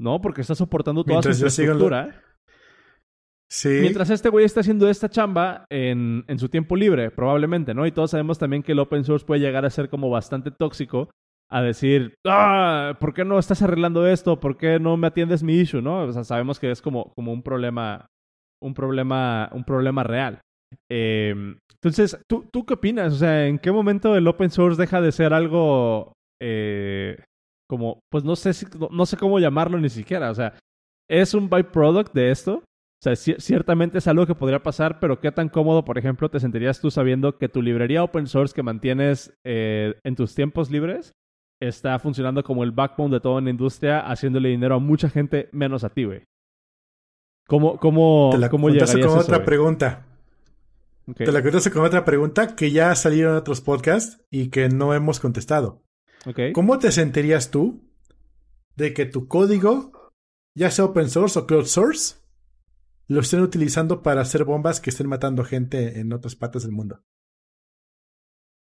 [0.00, 0.20] ¿no?
[0.20, 2.22] Porque está soportando toda su infraestructura.
[3.50, 3.78] Sí.
[3.80, 7.86] Mientras este güey está haciendo esta chamba en, en, su tiempo libre, probablemente, ¿no?
[7.86, 11.08] Y todos sabemos también que el open source puede llegar a ser como bastante tóxico
[11.50, 14.38] a decir, ah, ¿por qué no estás arreglando esto?
[14.38, 15.80] ¿Por qué no me atiendes mi issue?
[15.80, 16.02] ¿No?
[16.02, 18.06] O sea, sabemos que es como, como un problema
[18.62, 20.40] un problema, un problema real.
[20.90, 23.14] Em, entonces, ¿tú, ¿tú qué opinas?
[23.14, 27.18] O sea, ¿en qué momento el open source deja de ser algo eh,
[27.68, 30.30] como, pues no sé, si, no sé cómo llamarlo ni siquiera.
[30.30, 30.54] O sea,
[31.08, 32.62] ¿es un byproduct de esto?
[33.00, 36.40] O sea, ciertamente es algo que podría pasar, pero ¿qué tan cómodo, por ejemplo, te
[36.40, 41.12] sentirías tú sabiendo que tu librería open source que mantienes eh, en tus tiempos libres
[41.60, 45.84] está funcionando como el backbone de toda una industria, haciéndole dinero a mucha gente menos
[45.84, 46.22] a ti, güey?
[47.48, 50.04] ¿Cómo, cómo, Te la cómo con otra pregunta.
[51.16, 54.92] Te la contesto con otra pregunta que ya salieron en otros podcasts y que no
[54.92, 55.82] hemos contestado.
[56.52, 57.90] ¿Cómo te sentirías tú
[58.76, 60.12] de que tu código,
[60.54, 62.16] ya sea open source o cloud source,
[63.06, 67.02] lo estén utilizando para hacer bombas que estén matando gente en otras partes del mundo?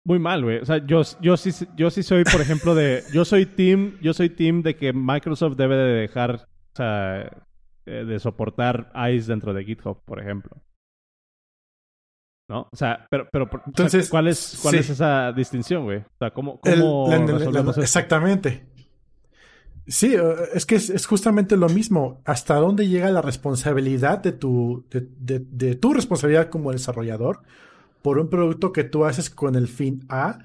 [0.07, 0.57] Muy mal, güey.
[0.57, 3.05] O sea, yo, yo, sí, yo sí soy, por ejemplo, de.
[3.13, 3.99] Yo soy team.
[4.01, 6.47] Yo soy team de que Microsoft debe de dejar.
[6.73, 7.47] O sea,
[7.91, 10.63] eh, de soportar ICE dentro de GitHub, por ejemplo.
[12.49, 12.69] ¿No?
[12.73, 15.99] O sea, pero, pero Entonces, ¿cuál, es, cuál es esa distinción, güey?
[15.99, 17.09] O sea, ¿cómo, cómo
[17.79, 18.67] Exactamente.
[19.89, 20.21] Sí, eh,
[20.55, 22.23] es que es, justamente lo mismo.
[22.25, 27.43] ¿Hasta dónde llega la responsabilidad de tu, de, de, tu responsabilidad como desarrollador
[28.03, 30.39] por un producto que tú haces con el fin A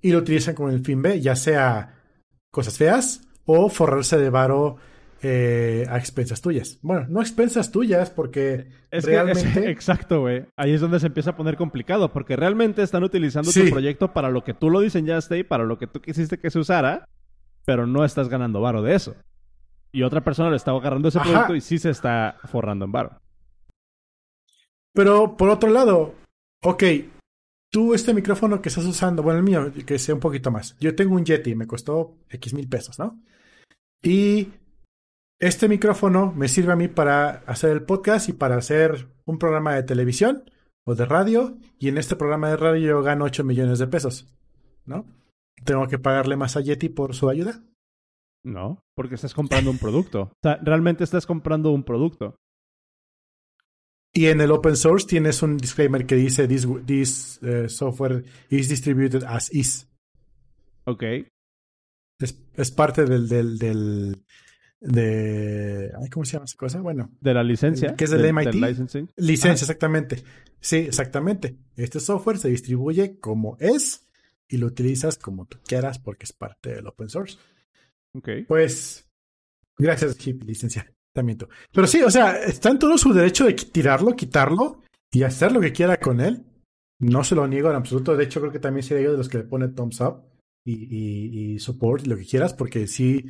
[0.00, 2.02] y lo utilizan con el fin B, ya sea
[2.50, 4.76] cosas feas o forrarse de varo
[5.26, 6.78] eh, a expensas tuyas.
[6.82, 9.70] Bueno, no a expensas tuyas porque es realmente...
[9.70, 10.44] exacto, güey.
[10.54, 14.28] Ahí es donde se empieza a poner complicado porque realmente están utilizando tu proyecto para
[14.28, 17.08] lo que tú lo diseñaste y para lo que tú quisiste que se usara,
[17.64, 19.16] pero no estás ganando varo de eso.
[19.92, 23.18] Y otra persona le está agarrando ese proyecto y sí se está forrando en varo.
[24.92, 26.16] Pero por otro lado,
[26.62, 26.84] ok,
[27.70, 30.76] tú este micrófono que estás usando, bueno, el mío, que sea un poquito más.
[30.80, 33.18] Yo tengo un Yeti, me costó X mil pesos, ¿no?
[34.02, 34.48] Y
[35.40, 39.74] este micrófono me sirve a mí para hacer el podcast y para hacer un programa
[39.74, 40.50] de televisión
[40.86, 41.58] o de radio.
[41.78, 44.26] Y en este programa de radio yo gano 8 millones de pesos.
[44.86, 45.06] ¿No?
[45.64, 47.62] ¿Tengo que pagarle más a Yeti por su ayuda?
[48.44, 50.32] No, porque estás comprando un producto.
[50.32, 52.36] O sea, realmente estás comprando un producto.
[54.12, 58.68] Y en el open source tienes un disclaimer que dice this, this uh, software is
[58.68, 59.88] distributed as is.
[60.84, 61.02] Ok.
[62.20, 64.24] Es, es parte del, del, del
[64.84, 66.80] de ay, ¿cómo se llama esa cosa?
[66.80, 68.50] Bueno, de la licencia, que es del, del- MIT.
[68.52, 69.10] del licensing.
[69.16, 69.70] Licencia, Ah.
[69.70, 70.22] exactamente.
[70.60, 71.56] Sí, exactamente.
[71.76, 74.06] Este software se distribuye como es
[74.48, 77.38] y lo utilizas como tú quieras porque es parte del open source.
[78.16, 78.28] Ok.
[78.46, 79.06] Pues,
[79.78, 81.48] gracias, Chip, licenciamiento.
[81.72, 84.80] Pero sí, o sea, está en todo su derecho de tirarlo, quitarlo
[85.12, 86.44] y hacer lo que quiera con él.
[87.00, 88.16] No se lo niego en absoluto.
[88.16, 90.22] De hecho, creo que también sería yo de los que le pone thumbs up
[90.64, 93.26] y, y, y support y lo que quieras, porque sí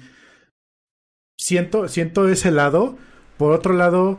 [1.39, 2.97] siento, siento ese lado.
[3.37, 4.19] Por otro lado,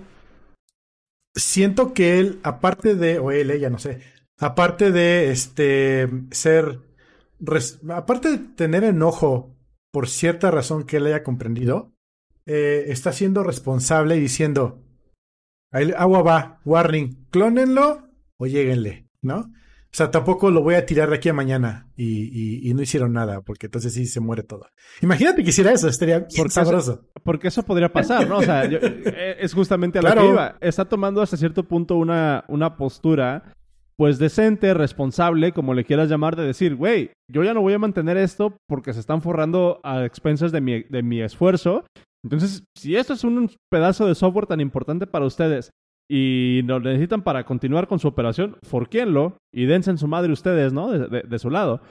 [1.36, 4.02] siento que él, aparte de, o él, ella, no sé,
[4.38, 6.80] aparte de este ser,
[7.90, 9.56] aparte de tener enojo
[9.92, 11.94] por cierta razón que él haya comprendido,
[12.46, 14.84] eh, está siendo responsable y diciendo,
[15.72, 19.52] agua va, warning, clónenlo o lléguenle, ¿no?
[19.96, 22.24] O sea, tampoco lo voy a tirar de aquí a mañana y,
[22.66, 24.68] y- y no hicieron nada, porque entonces sí se muere todo.
[25.02, 27.06] Imagínate que hiciera eso, estaría Porque eso- sabroso.
[27.24, 28.40] Porque eso podría pasar, ¿no?
[28.40, 30.22] O sea, yo- eh, es justamente a lo Claro.
[30.24, 30.58] que iba.
[30.60, 33.54] Está tomando hasta cierto punto una, una postura,
[33.96, 37.80] pues decente, responsable, como le quieras llamar, de decir, güey, yo ya no voy a
[37.80, 41.86] mantener esto porque se están forrando a expensas de mi, de mi esfuerzo.
[42.22, 45.70] Entonces, si esto es un pedazo de software tan importante para ustedes
[46.10, 50.72] y lo necesitan para continuar con su operación, forquéenlo y dense en su madre ustedes,
[50.74, 50.90] ¿no?
[50.92, 51.82] De, de- de su lado.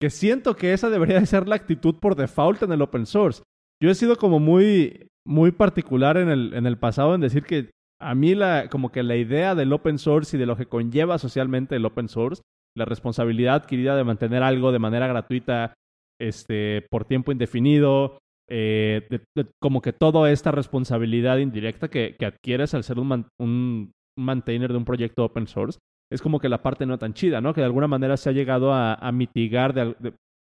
[0.00, 3.42] Que siento que esa debería de ser la actitud por default en el open source.
[3.82, 7.70] Yo he sido como muy, muy particular en el, en el pasado en decir que
[8.00, 11.18] a mí la, como que la idea del open source y de lo que conlleva
[11.18, 12.42] socialmente el open source,
[12.76, 15.74] la responsabilidad adquirida de mantener algo de manera gratuita,
[16.20, 18.18] este, por tiempo indefinido,
[18.50, 19.06] eh,
[19.60, 24.84] como que toda esta responsabilidad indirecta que, adquieres al ser un, un maintainer de un
[24.84, 25.78] proyecto open source,
[26.10, 27.52] es como que la parte no tan chida, ¿no?
[27.52, 29.94] Que de alguna manera se ha llegado a, mitigar de,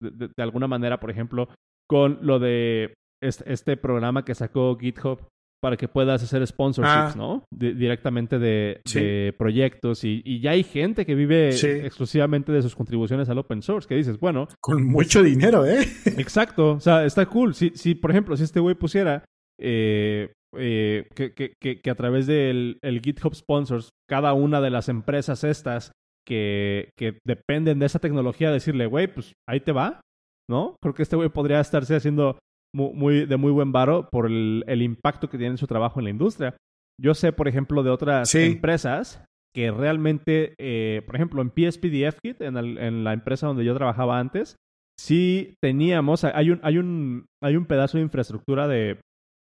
[0.01, 1.47] de- alguna manera, por ejemplo,
[1.89, 5.27] con lo de este programa que sacó GitHub
[5.63, 7.13] para que puedas hacer sponsorships, Ah.
[7.15, 7.45] ¿no?
[7.49, 8.99] Di- directamente de, Sí.
[8.99, 11.67] de proyectos y, y ya hay gente que vive Sí.
[11.67, 15.79] exclusivamente de sus contribuciones al open source, que dices, bueno, Con mucho dinero, ¿eh?
[16.17, 17.53] Exacto, o sea, está cool.
[17.55, 19.23] Si, si por ejemplo, si este güey pusiera
[19.61, 24.69] eh, eh, que, que, que, que a través del el GitHub Sponsors, cada una de
[24.69, 25.91] las empresas estas
[26.27, 30.01] que, que dependen de esa tecnología, decirle, güey, pues ahí te va,
[30.49, 30.75] ¿no?
[30.81, 32.37] Creo que este güey podría estarse haciendo
[32.75, 35.99] mu- muy, de muy buen varo por el, el impacto que tiene en su trabajo
[35.99, 36.55] en la industria.
[37.01, 38.39] Yo sé, por ejemplo, de otras Sí.
[38.39, 39.23] empresas
[39.55, 43.75] que realmente, eh, por ejemplo, en PSPDF Kit, en, el- en la empresa donde yo
[43.75, 44.55] trabajaba antes,
[44.99, 48.99] sí teníamos, hay un, hay un, hay un pedazo de infraestructura de,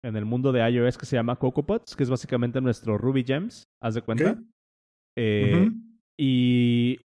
[0.05, 3.65] en el mundo de iOS que se llama CocoaPods, que es básicamente nuestro Ruby Gems,
[3.83, 4.39] haz de cuenta.
[5.19, 5.71] Eh.
[6.21, 6.99] Y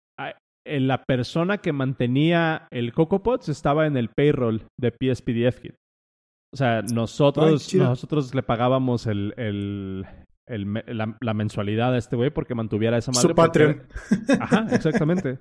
[0.67, 5.75] la persona que mantenía el CocoaPods estaba en el payroll de PSPDF Kit.
[6.53, 10.07] O sea, nosotros, Ay, nosotros le pagábamos el, el,
[10.47, 13.21] la, la mensualidad a este güey porque mantuviera esa madre.
[13.29, 13.83] Su porque- Patreon.
[14.41, 15.39] Ajá, exactamente.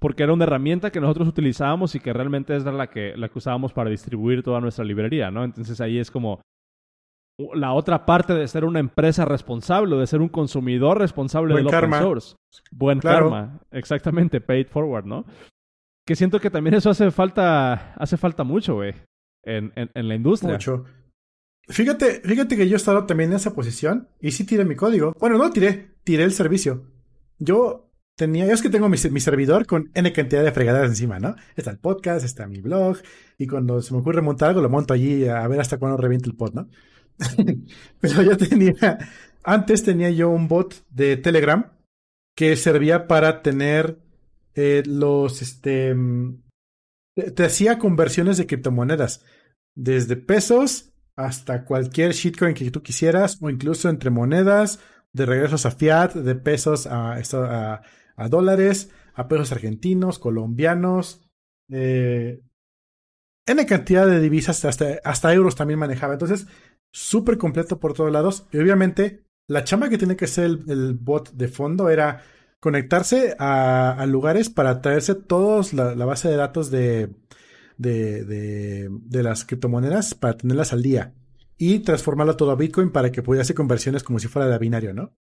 [0.00, 3.38] Porque era una herramienta que nosotros utilizábamos y que realmente es la que, la que
[3.38, 5.44] usábamos para distribuir toda nuestra librería, ¿no?
[5.44, 6.40] Entonces ahí es como
[7.54, 11.70] la otra parte de ser una empresa responsable, de ser un consumidor responsable Buen del
[11.72, 11.98] karma.
[11.98, 12.36] open source.
[12.72, 13.30] Buen Claro.
[13.30, 15.24] karma, exactamente, paid forward, ¿no?
[16.06, 18.94] Que siento que también eso hace falta, hace falta mucho, güey,
[19.42, 20.54] en, en, en la industria.
[20.54, 20.84] Mucho.
[21.68, 25.14] Fíjate, fíjate que yo he estado también en esa posición y sí tiré mi código.
[25.20, 26.86] Bueno, no tiré, tiré el servicio.
[27.38, 31.20] Yo tenía, yo es que tengo mi, mi servidor con N cantidad de fregadas encima,
[31.20, 31.36] ¿no?
[31.56, 32.98] Está el podcast, está mi blog,
[33.36, 36.28] y cuando se me ocurre montar algo, lo monto allí a ver hasta cuándo revienta
[36.28, 36.68] el pod, ¿no?
[38.00, 38.98] Pero yo tenía,
[39.44, 41.72] antes tenía yo un bot de Telegram
[42.34, 43.98] que servía para tener
[44.54, 46.42] eh, los, este, mm,
[47.18, 49.24] te, hacía conversiones de criptomonedas,
[49.74, 54.80] desde pesos hasta cualquier shitcoin que tú quisieras, o incluso entre monedas,
[55.12, 57.20] de regresos a fiat, de pesos a,
[58.16, 61.28] a, dólares, a pesos argentinos, colombianos,
[61.70, 62.40] eh,
[63.46, 66.12] N cantidad de divisas, hasta, hasta euros también manejaba.
[66.12, 66.46] Entonces,
[66.92, 68.46] súper completo por todos lados.
[68.52, 72.22] Y obviamente, la chamba que tiene que ser el bot de fondo era
[72.60, 77.10] conectarse a, a lugares para traerse todos la, la base de datos de,
[77.76, 81.14] de, de, de las criptomonedas para tenerlas al día
[81.56, 84.94] y transformarlo todo a Bitcoin para que pudiera hacer conversiones como si fuera de binario,
[84.94, 85.14] ¿no?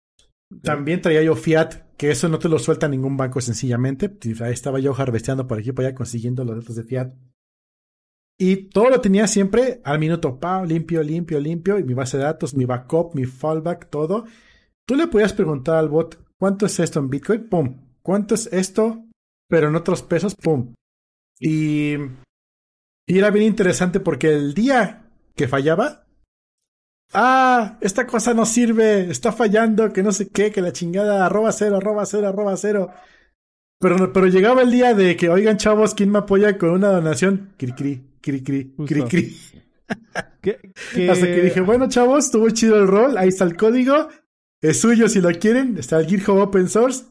[0.63, 4.17] También traía yo fiat, que eso no te lo suelta ningún banco sencillamente.
[4.39, 7.13] Ahí estaba yo harvesteando por aquí por allá consiguiendo los datos de fiat
[8.37, 12.23] Y todo lo tenía siempre al minuto, pa, limpio, limpio, limpio, y mi base de
[12.23, 14.25] datos, mi backup, mi fallback, todo.
[14.85, 17.49] Tú le podías preguntar al bot, ¿cuánto es esto en Bitcoin?
[17.49, 17.75] Pum.
[18.01, 19.05] ¿Cuánto es esto?
[19.49, 20.73] Pero en otros pesos, pum.
[21.39, 21.95] Y,
[23.05, 26.05] y era bien interesante porque el día que fallaba,
[27.13, 31.51] ah, esta cosa no sirve, está fallando, que no sé qué, que la chingada, arroba
[31.51, 32.89] cero, arroba cero, arroba cero.
[33.79, 37.53] Pero, pero llegaba el día de que, oigan chavos, ¿quién me apoya con una donación?
[37.57, 39.37] Cri, cri, cri, cri, cri, cri.
[41.09, 44.09] Hasta que dije, bueno chavos, estuvo chido el rol, ahí está el código,
[44.61, 47.05] es suyo si lo quieren, está el GitHub Open Source,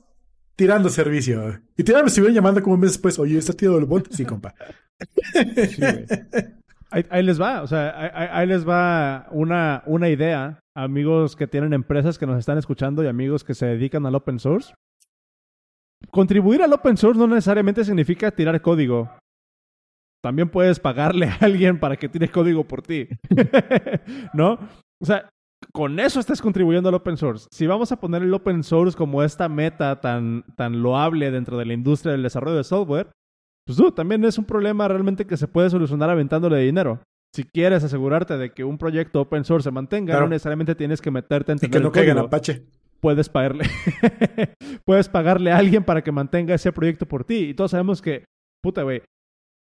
[0.57, 1.61] tirando servicio.
[1.77, 4.11] Y tirando me estuvieron llamando como un mes después, oye, ¿está tirado el bot?
[4.11, 4.55] Sí, compa.
[6.91, 12.19] ahí, les va, o sea, ahí, les va una, una idea, amigos que tienen empresas
[12.19, 14.75] que nos están escuchando y amigos que se dedican al open source.
[16.11, 19.11] Contribuir al open source no necesariamente significa tirar código.
[20.23, 23.09] También puedes pagarle a alguien para que tire código por ti.
[24.35, 24.59] ¿No?
[25.01, 25.29] O sea,
[25.77, 27.49] con eso estás contribuyendo al open source.
[27.51, 31.67] Si vamos a poner el open source como esta meta tan, tan loable dentro de
[31.67, 33.11] la industria del desarrollo de software,
[33.67, 37.03] pues tú, también es un problema realmente que se puede solucionar aventándole dinero.
[37.35, 41.11] Si quieres asegurarte de que un proyecto open source se mantenga, no necesariamente tienes que
[41.11, 42.65] meterte en y que no caiga en Apache
[42.99, 43.67] puedes pagarle,
[44.87, 47.51] puedes pagarle a alguien para que mantenga ese proyecto por ti.
[47.51, 48.25] Y todos sabemos que,
[48.63, 49.03] puta, güey,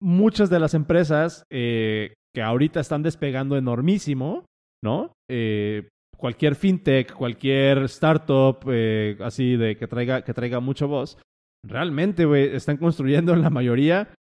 [0.01, 4.45] muchas de las empresas eh, que ahorita están despegando enormísimo,
[4.83, 5.13] ¿no?
[5.29, 5.87] Eh,
[6.19, 11.17] cualquier fintech, cualquier startup, eh, así de que traiga, que traiga mucho voz,
[11.65, 14.13] realmente, güey, están construyendo en la mayoría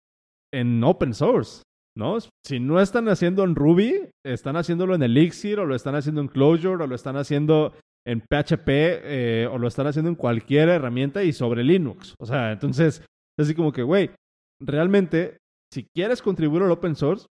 [0.53, 1.63] en open source.
[1.97, 2.17] ¿no?
[2.45, 6.27] Si no están haciendo en Ruby, están haciéndolo en Elixir, o lo están haciendo en
[6.27, 7.73] Clojure, o lo están haciendo
[8.07, 12.13] en PHP eh, o lo están haciendo en cualquier herramienta y sobre Linux.
[12.19, 13.01] O sea, entonces,
[13.37, 14.11] es así como que, güey,
[14.61, 15.37] realmente,
[15.73, 17.25] si quieres contribuir al open source,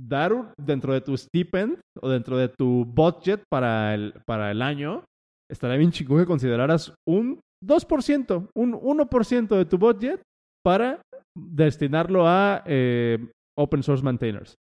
[0.00, 5.04] dar dentro de tu stipend o dentro de tu budget para el, para el año,
[5.50, 10.20] estaría bien chico que consideraras un 2%, un 1% de tu budget
[10.64, 11.00] para
[11.36, 13.18] destinarlo a eh,
[13.56, 14.54] open source maintainers.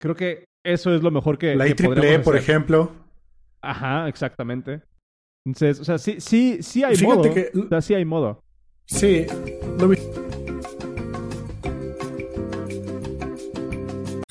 [0.00, 1.74] Creo que eso es lo mejor que, la que
[2.24, 2.92] por ejemplo.
[3.60, 4.82] Ajá, exactamente.
[5.46, 7.22] Entonces, o sea, sí, sí, sí hay modo.
[7.22, 8.40] O sea, sí hay modo.
[8.86, 9.26] Sí.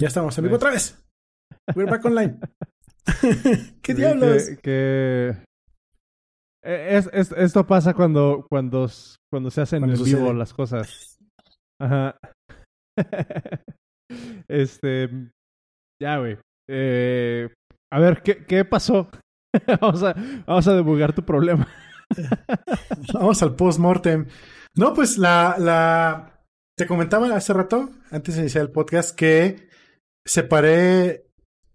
[0.01, 0.99] Ya estamos en vivo otra vez.
[1.75, 2.39] We're back online.
[3.83, 4.49] ¿Qué diablos?
[4.63, 5.37] Que,
[6.65, 8.89] e, Es, esto pasa cuando, cuando,
[9.31, 11.19] cuando se hacen en vivo las cosas.
[11.79, 12.17] Ajá.
[14.49, 15.29] este.
[16.01, 16.39] Ya, güey.
[16.67, 17.53] Eh,
[17.93, 19.07] a ver, ¿qué, qué pasó?
[19.81, 20.15] vamos, a,
[20.47, 21.67] vamos a debugar tu problema.
[23.13, 24.25] vamos al post-mortem.
[24.75, 26.43] No, pues la, la.
[26.75, 29.69] Te comentaba hace rato, antes de iniciar el podcast, que
[30.31, 31.25] separé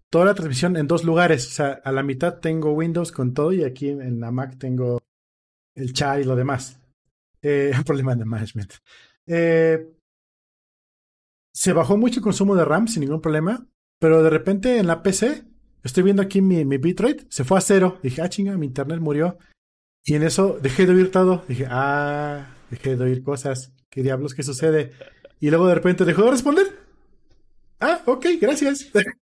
[0.09, 1.47] toda la transmisión en dos lugares.
[1.47, 4.99] O sea, a la mitad tengo Windows con todo y aquí en la Mac tengo
[5.75, 6.79] el chat y lo demás.
[7.41, 8.73] Eh, problema de management.
[9.27, 9.87] Eh,
[11.53, 13.67] se bajó mucho el consumo de RAM sin ningún problema,
[13.99, 15.45] pero de repente en la PC
[15.83, 17.97] Estoy viendo aquí mi, mi bitrate, se fue a cero.
[18.03, 19.37] Dije, ah, chinga, mi internet murió.
[20.03, 21.45] Y en eso dejé de oír todo.
[21.47, 23.73] Dije, ah, dejé de oír cosas.
[23.89, 24.91] ¿Qué diablos qué sucede?
[25.39, 26.86] Y luego de repente dejó de responder.
[27.79, 28.91] Ah, ok, gracias.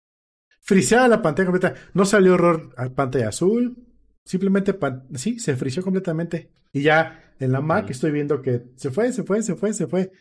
[0.63, 1.75] Friseada la pantalla completa.
[1.95, 3.77] No salió error a pantalla azul.
[4.25, 4.79] Simplemente,
[5.15, 6.51] sí, se frició completamente.
[6.73, 9.87] Y ya en la Mac estoy viendo que se fue, se fue, se fue, se
[9.87, 10.13] fue.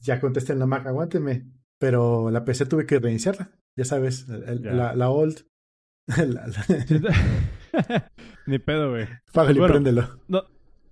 [0.00, 1.46] Ya contesté en la Mac, aguánteme.
[1.78, 3.52] Pero la PC tuve que reiniciarla.
[3.76, 5.46] Ya sabes, la, la old.
[8.46, 9.06] Ni pedo, güey.
[9.32, 10.20] Págale y préndelo.
[10.28, 10.44] No,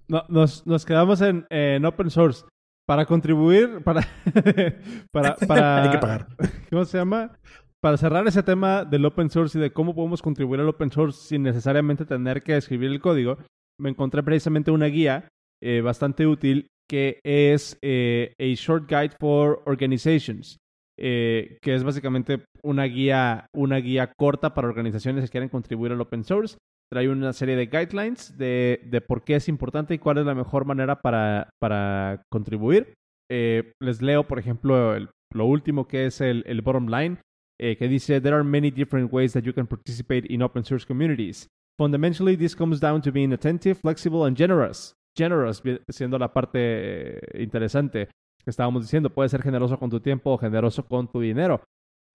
[0.09, 2.44] no, nos, nos quedamos en, en open source.
[2.86, 4.02] Para contribuir, para,
[5.12, 5.82] para, para...
[5.82, 6.28] Hay que pagar.
[6.70, 7.38] ¿Cómo se llama?
[7.80, 11.28] Para cerrar ese tema del open source y de cómo podemos contribuir al open source
[11.28, 13.38] sin necesariamente tener que escribir el código,
[13.78, 15.28] me encontré precisamente una guía
[15.62, 20.58] eh, bastante útil que es eh, A Short Guide for Organizations.
[20.96, 26.00] Eh, que es básicamente una guía, una guía corta para organizaciones que quieren contribuir al
[26.00, 26.56] open source.
[26.90, 30.35] Trae una serie de guidelines de, de por qué es importante y cuál es la
[30.35, 32.94] mejor manera para, para contribuir.
[33.30, 34.96] Eh, les leo, por ejemplo,
[35.32, 37.18] lo último que es el, el bottom line,
[37.60, 40.87] eh, que dice, There are many different ways that you can participate in open source
[40.87, 41.48] communities.
[41.78, 44.94] Fundamentally, this comes down to being attentive, flexible, and generous.
[45.16, 48.08] Generous, siendo la parte interesante
[48.44, 51.62] que estábamos diciendo, puedes ser generoso con tu tiempo o generoso con tu dinero.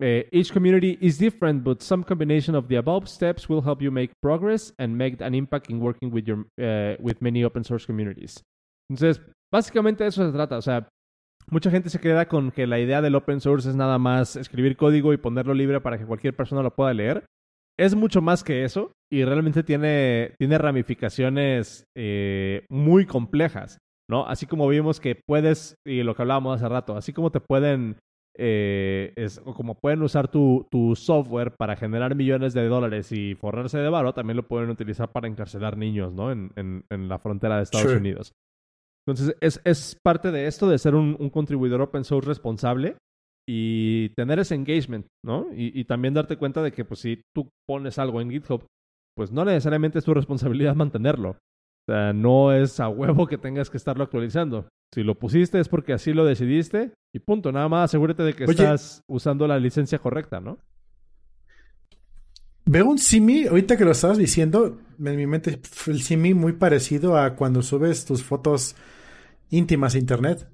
[0.02, 3.91] Eh, each community is different, but some combination of the above steps will help you
[3.91, 7.86] make progress and make an impact in working with, your, uh, with many open source
[7.86, 8.41] communities.
[8.89, 9.22] Entonces,
[9.52, 10.58] básicamente eso se trata.
[10.58, 10.88] O sea,
[11.52, 14.78] mucha gente se queda con que la idea del open source es nada más escribir
[14.78, 17.26] código y ponerlo libre para que cualquier persona lo pueda leer.
[17.78, 23.80] Es mucho más que eso y realmente tiene, tiene ramificaciones eh, muy complejas,
[24.10, 24.26] ¿no?
[24.28, 27.97] Así como vimos que puedes, y lo que hablábamos hace rato, así como te pueden
[28.40, 33.78] eh, es, como pueden usar tu, tu, software para generar millones de dólares y forrarse
[33.78, 36.32] de varo, también lo pueden utilizar para encarcelar niños, ¿no?
[36.32, 37.94] En, en, en la frontera de Estados.
[37.94, 38.32] Unidos.
[39.06, 42.96] Entonces, es, es parte de esto, de ser un, un contribuidor open source responsable
[43.48, 45.48] y tener ese engagement, ¿no?
[45.54, 48.66] Y, y también darte cuenta de que, pues, si tú pones algo en GitHub,
[49.18, 51.38] pues no necesariamente es tu responsabilidad mantenerlo.
[51.90, 54.70] O sea, no es a huevo que tengas que estarlo actualizando.
[54.94, 57.52] Si lo pusiste es porque así lo decidiste y punto.
[57.52, 58.52] Nada más asegúrate de que Oye.
[58.52, 60.60] estás usando la licencia correcta, ¿no?
[62.66, 67.18] Veo un simi, ahorita que lo estabas diciendo, en mi mente el simi muy parecido
[67.18, 68.76] a cuando subes tus fotos
[69.50, 70.48] íntimas a internet.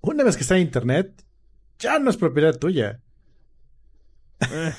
[0.00, 1.24] Una vez que está en internet,
[1.80, 3.00] ya no es propiedad tuya.
[4.48, 4.72] Eh,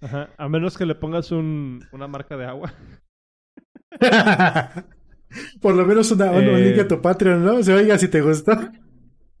[0.00, 0.30] Ajá.
[0.36, 2.74] A menos que le pongas un, una marca de agua.
[5.60, 6.60] Por lo menos una, un Eh.
[6.70, 7.62] link a tu Patreon, ¿no?
[7.62, 8.52] Se oiga si te gustó.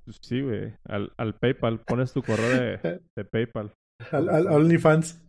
[0.04, 0.72] Pues sí, güey.
[0.84, 1.80] Al, al PayPal.
[1.80, 3.72] Pones tu correo de, de PayPal.
[4.12, 5.22] Al, al OnlyFans.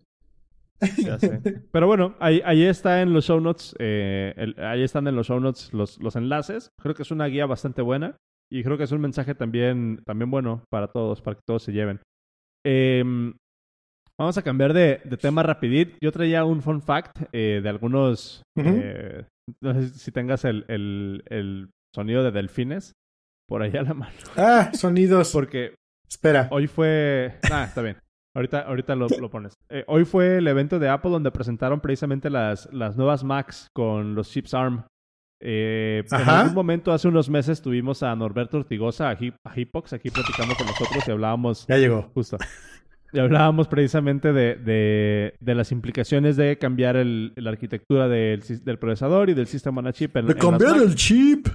[0.97, 1.41] Ya sé.
[1.71, 3.75] Pero bueno, ahí, ahí está en los show notes.
[3.79, 6.69] eh, el- ahí están en los show notes los, los enlaces.
[6.81, 8.17] Creo que es una guía bastante buena.
[8.51, 11.73] Y creo que es un mensaje también, también bueno para todos, para que todos se
[11.73, 11.99] lleven.
[12.65, 13.33] Em,
[14.19, 15.97] vamos a cambiar de, de tema rapidito.
[16.01, 18.43] Yo traía un fun fact eh, de algunos...
[18.55, 19.25] Eh,
[19.61, 22.93] no sé si tengas el, el, el sonido de delfines
[23.47, 24.15] por allá a la mano.
[24.35, 25.31] Ah, sonidos.
[25.31, 25.75] Porque
[26.09, 26.47] Espera.
[26.51, 27.37] Hoy fue.
[27.51, 27.97] Ah, está bien.
[28.35, 29.53] Ahorita, ahorita lo, lo pones.
[29.69, 34.15] Eh, hoy fue el evento de Apple donde presentaron precisamente las, las nuevas Macs con
[34.15, 34.83] los chips ARM.
[35.41, 39.93] Eh, en algún momento, hace unos meses, tuvimos a Norberto Ortigosa, a, Hip, a Hipox,
[39.93, 42.09] aquí platicando con nosotros y hablábamos Ya llegó.
[42.13, 42.37] Justo.
[43.13, 48.77] Y hablábamos precisamente de, de, de las implicaciones de cambiar el, la arquitectura del, del
[48.79, 50.15] procesador y del sistema on a chip.
[50.17, 51.47] En, De en cambiar el chip.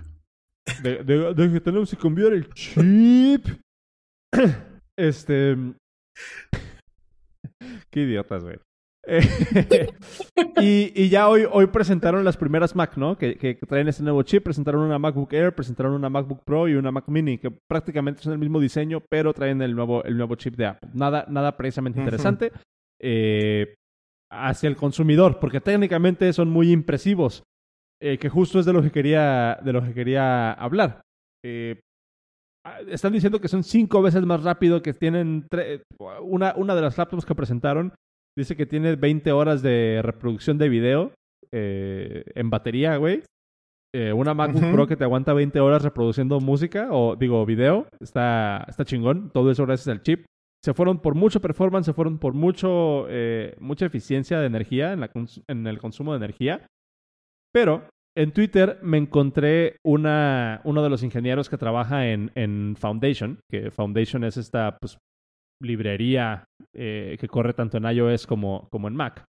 [0.83, 3.47] De, de- de que tenemos que cambiar el chip.
[4.97, 5.57] Este.
[7.91, 8.57] Qué idiotas, güey.
[9.05, 9.21] Eh,
[10.61, 13.17] y, y ya hoy, hoy presentaron las primeras Mac, ¿no?
[13.19, 14.45] Que, que traen ese nuevo chip.
[14.45, 18.33] Presentaron una MacBook Air, presentaron una MacBook Pro y una Mac Mini, que prácticamente son
[18.33, 20.91] el mismo diseño, pero traen el nuevo, el nuevo chip de Apple.
[20.95, 22.53] Nada, nada precisamente interesante
[23.01, 23.75] eh,
[24.31, 27.43] hacia el consumidor, porque técnicamente son muy impresivos.
[28.01, 31.03] eh, que justo es de lo que quería, de lo que quería hablar.
[31.45, 31.81] Eh,
[32.67, 35.47] ah, están diciendo que son cinco veces más rápido, que tienen
[36.21, 37.93] una, una de las laptops que presentaron
[38.37, 41.13] dice que tiene 20 horas de reproducción de video
[41.53, 43.23] eh, en batería, güey.
[43.95, 44.73] Eh, una MacBook.
[44.73, 49.31] Pro que te aguanta 20 horas reproduciendo música o digo video, está, está chingón.
[49.31, 50.25] Todo eso gracias al chip.
[50.65, 55.01] Se fueron por mucho performance, se fueron por mucho eh, mucha eficiencia de energía en,
[55.01, 56.67] la cons- en el consumo de energía.
[57.53, 63.41] Pero en Twitter me encontré una, uno de los ingenieros que trabaja en, en Foundation,
[63.51, 64.97] que Foundation es esta pues,
[65.63, 66.45] librería
[66.75, 69.25] eh, que corre tanto en iOS como, como en Mac,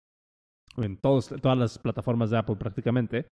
[0.77, 3.27] en todos, todas las plataformas de Apple prácticamente.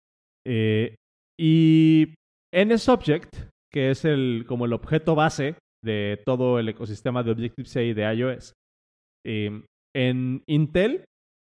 [0.46, 0.94] Eh,
[1.38, 2.14] y
[2.54, 7.92] NSubject, que es el, como el objeto base de todo el ecosistema de Objective-C y
[7.94, 8.52] de iOS,
[9.26, 9.62] eh,
[9.94, 11.04] en Intel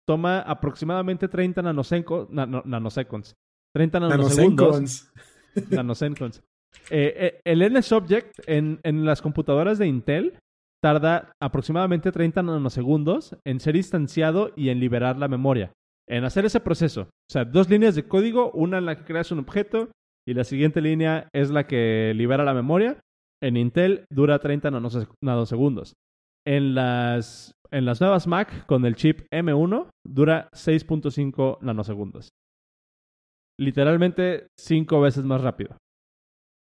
[0.08, 3.34] toma aproximadamente 30 nanoseco- nano- nanoseconds.
[3.74, 5.10] 30 nanosegundos.
[5.56, 5.70] Nanoseconds.
[5.70, 6.40] nanoseconds.
[6.90, 10.36] Eh, eh, el NSubject en, en las computadoras de Intel
[10.84, 15.72] tarda aproximadamente 30 nanosegundos en ser instanciado y en liberar la memoria.
[16.06, 17.02] En hacer ese proceso.
[17.04, 19.88] O sea, dos líneas de código, una en la que creas un objeto
[20.28, 23.00] y la siguiente línea es la que libera la memoria.
[23.42, 25.94] En Intel dura 30 nanose- nanosegundos.
[26.46, 32.28] En las, en las nuevas Mac con el chip M1 dura 6.5 nanosegundos.
[33.58, 35.78] Literalmente cinco veces más rápido.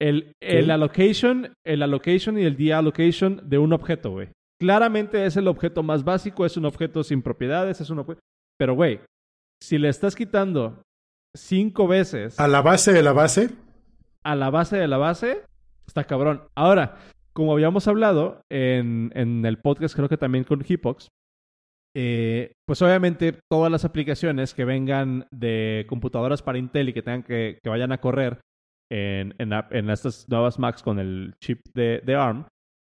[0.02, 4.28] El, el allocation, el allocation y el deallocation de un objeto, güey.
[4.60, 8.20] Claramente es el objeto más básico, es un objeto sin propiedades, es un objeto...
[8.58, 9.00] Pero, güey,
[9.62, 10.82] si le estás quitando
[11.36, 13.50] cinco veces A la base de la base.
[14.24, 15.42] a la base de la base,
[15.86, 16.42] está cabrón.
[16.56, 16.96] Ahora,
[17.32, 21.08] como habíamos hablado en, en el podcast, creo que también con Hipox,
[21.96, 27.22] eh, pues obviamente todas las aplicaciones que vengan de computadoras para Intel y que tengan
[27.22, 28.40] que, que vayan a correr
[28.92, 32.44] en, en, la- en estas nuevas Macs con el chip de, de ARM,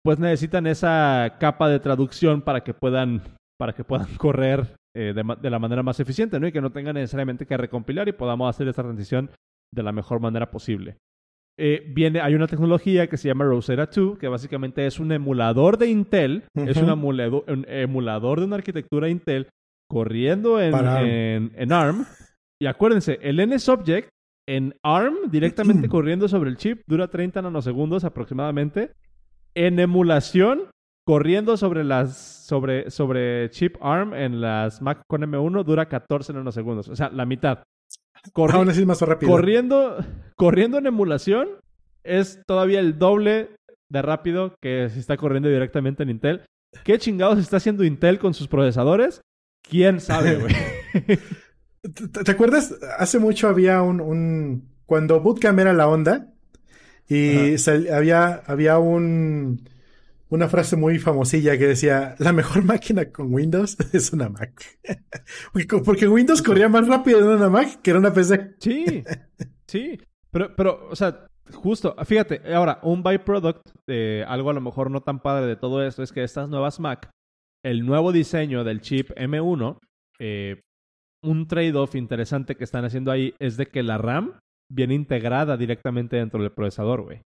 [0.03, 3.21] pues necesitan esa capa de traducción para que puedan,
[3.59, 6.47] para que puedan correr eh, de, la manera más eficiente, ¿no?
[6.47, 9.29] Y que no tengan necesariamente que recompilar y podamos hacer esta transición
[9.75, 10.97] de la mejor manera posible.
[11.59, 15.77] eh, viene, hay una tecnología que se llama Rosetta 2, que básicamente es un emulador
[15.77, 19.47] de Intel, es un, un, emulador de una arquitectura Intel
[19.91, 20.73] corriendo en,
[21.05, 22.05] en, en, ARM.
[22.61, 24.09] Y acuérdense, el NSObject
[24.49, 28.91] en ARM, directamente corriendo sobre el chip, dura 30 nanosegundos aproximadamente.
[29.53, 30.71] En emulación,
[31.05, 36.89] corriendo sobre las sobre, sobre chip ARM en las Mac con M1, dura 14 nanosegundos.
[36.89, 37.63] O sea, la mitad.
[38.85, 39.31] más rápido.
[39.31, 39.97] Corriendo,
[40.35, 41.47] corriendo en emulación
[42.03, 43.51] es todavía el doble
[43.89, 46.41] de rápido que si está corriendo directamente en Intel.
[46.83, 49.21] ¿Qué chingados está haciendo Intel con sus procesadores?
[49.61, 50.55] ¿Quién sabe, güey?
[51.81, 52.75] ¿Te, acuerdas?
[52.97, 54.69] Hace mucho había un, un...
[54.85, 56.33] Cuando Bootcamp era la onda
[57.07, 57.55] y
[57.91, 59.63] había, había un,
[60.29, 64.63] una frase muy famosilla que decía, la mejor máquina con Windows es una Mac.
[65.85, 68.55] porque, Windows corría más rápido en una Mac que en una PC.
[68.59, 69.03] Sí,
[69.67, 69.99] sí.
[70.31, 75.01] Pero, pero, o sea, justo, fíjate, ahora, un byproduct de algo a lo mejor no
[75.01, 77.09] tan padre de todo esto es que estas nuevas Mac,
[77.63, 79.79] el nuevo diseño del chip M1,
[80.19, 80.61] eh,
[81.23, 84.39] un trade-off interesante que están haciendo ahí es de que la RAM
[84.71, 87.21] viene integrada directamente dentro del procesador, güey.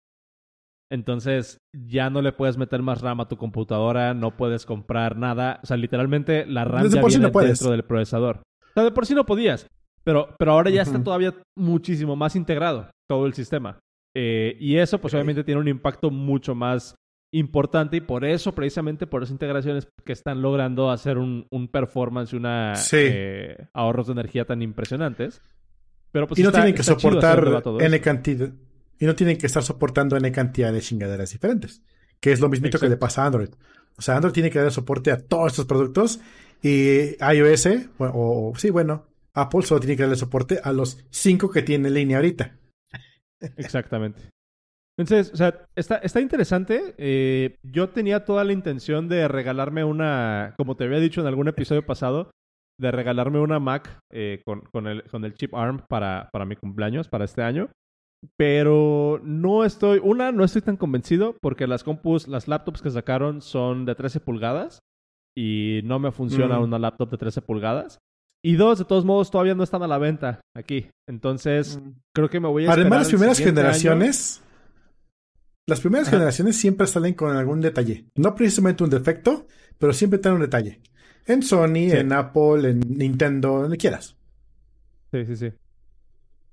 [0.92, 5.60] Entonces, ya no le puedes meter más RAM a tu computadora, no puedes comprar nada.
[5.62, 8.38] O sea, literalmente la RAM ya viene dentro del procesador.
[8.38, 9.68] O sea, de por sí no podías.
[10.02, 13.78] Pero, pero ahora ya está todavía muchísimo más integrado todo el sistema.
[14.16, 16.96] Eh, y eso, pues obviamente tiene un impacto mucho más
[17.32, 22.32] importante y por eso, precisamente por esas integraciones que están logrando hacer un, un performance
[22.32, 25.40] y una eh, ahorros de energía tan impresionantes.
[26.12, 28.52] Pero pues y no tienen que soportar N cantidad.
[28.98, 31.82] Y no tienen que estar soportando N cantidad de chingaderas diferentes.
[32.20, 33.48] Que es lo mismito que le pasa a Android.
[33.96, 36.20] O sea, Android tiene que dar soporte a todos estos productos.
[36.62, 37.68] Y iOS,
[37.98, 41.94] o, sí, bueno, Apple solo tiene que darle soporte a los cinco que tiene en
[41.94, 42.58] línea ahorita.
[43.56, 44.20] Exactamente.
[45.00, 46.94] Entonces, o sea, está, está interesante.
[46.98, 51.48] Eh, yo tenía toda la intención de regalarme una, como te había dicho en algún
[51.48, 52.30] episodio pasado,
[52.78, 56.54] de regalarme una Mac eh, con, con, el, con el chip ARM para, para mi
[56.54, 57.70] cumpleaños, para este año.
[58.36, 63.40] Pero no estoy, una, no estoy tan convencido porque las compus, las laptops que sacaron
[63.40, 64.80] son de 13 pulgadas
[65.34, 66.62] y no me funciona mm.
[66.62, 67.98] una laptop de 13 pulgadas.
[68.44, 70.90] Y dos, de todos modos, todavía no están a la venta aquí.
[71.08, 71.92] Entonces, mm.
[72.14, 72.72] creo que me voy a...
[72.72, 74.42] Además, las primeras generaciones...
[75.66, 78.06] Las primeras generaciones siempre salen con algún detalle.
[78.16, 79.46] No precisamente un defecto,
[79.78, 80.80] pero siempre tienen un detalle.
[81.26, 84.16] En Sony, en Apple, en Nintendo, donde quieras.
[85.12, 85.52] Sí, sí, sí.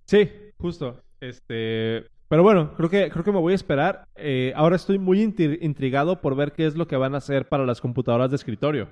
[0.06, 1.02] Sí, justo.
[1.20, 4.08] Este, pero bueno, creo que, creo que me voy a esperar.
[4.16, 7.66] Eh, ahora estoy muy intrigado por ver qué es lo que van a hacer para
[7.66, 8.90] las computadoras de escritorio.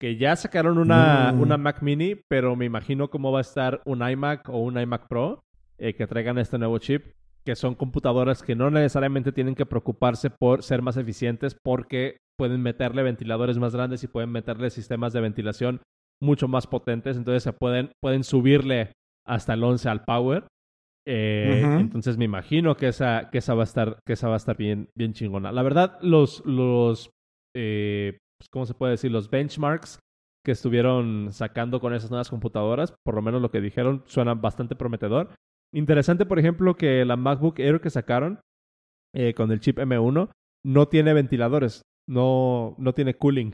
[0.00, 1.40] Que ya sacaron una, mm.
[1.40, 5.06] una Mac mini, pero me imagino cómo va a estar un iMac o un iMac
[5.06, 5.44] Pro
[5.78, 7.04] eh, que traigan este nuevo chip,
[7.44, 12.62] que son computadoras que no necesariamente tienen que preocuparse por ser más eficientes porque pueden
[12.62, 15.80] meterle ventiladores más grandes y pueden meterle sistemas de ventilación
[16.20, 18.92] mucho más potentes, entonces se pueden, pueden subirle
[19.26, 20.46] hasta el 11 al power
[21.06, 24.36] eh, entonces me imagino que esa, que esa va a estar, que esa va a
[24.36, 25.52] estar bien, bien chingona.
[25.52, 27.10] La verdad, los, los
[27.56, 29.10] eh, pues, ¿cómo se puede decir?
[29.10, 29.98] Los benchmarks
[30.44, 34.76] que estuvieron sacando con esas nuevas computadoras, por lo menos lo que dijeron, suena bastante
[34.76, 35.30] prometedor.
[35.72, 38.40] Interesante, por ejemplo, que la MacBook Air que sacaron
[39.14, 40.30] eh, con el chip M1
[40.64, 43.52] no tiene ventiladores, no, no tiene cooling.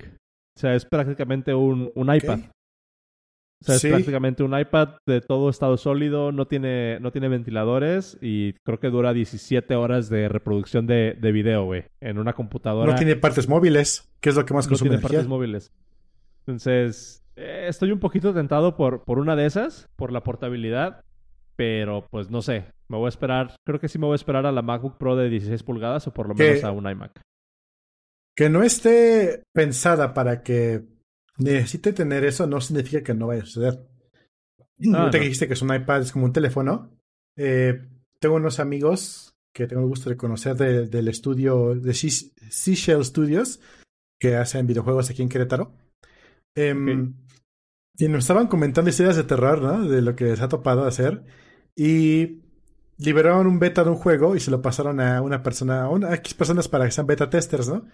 [0.57, 2.41] O sea, es prácticamente un, un iPad.
[3.61, 8.17] O sea, es prácticamente un iPad de todo estado sólido, no tiene, no tiene ventiladores
[8.21, 12.93] y creo que dura 17 horas de reproducción de, de video, güey, en una computadora.
[12.93, 15.73] No tiene partes móviles, que es lo que más consume No tiene partes móviles.
[16.47, 21.03] Entonces, eh, estoy un poquito tentado por, por una de esas, por la portabilidad,
[21.59, 24.47] pero pues no sé, me voy a esperar, creo que sí me voy a esperar
[24.47, 27.21] a la MacBook Pro de 16 pulgadas o por lo menos a un iMac.
[28.37, 30.85] Que no esté pensada para que
[31.37, 33.89] necesite tener eso no significa que no vaya a suceder.
[34.79, 36.97] No, te dijiste que es un iPad, es como un teléfono.
[37.37, 37.89] Eh,
[38.21, 43.59] tengo unos amigos que tengo el gusto de conocer del estudio de Seashell Studios,
[44.21, 45.75] que hacen videojuegos aquí en Querétaro.
[46.55, 47.15] Em,
[47.97, 49.89] y nos estaban comentando historias de terror, ¿no?
[49.89, 51.25] De lo que les ha topado hacer.
[51.79, 52.43] Y
[52.97, 56.13] liberaron un beta de un juego y se lo pasaron a una persona, a, una,
[56.17, 57.87] X personas para que sean beta testers, ¿no?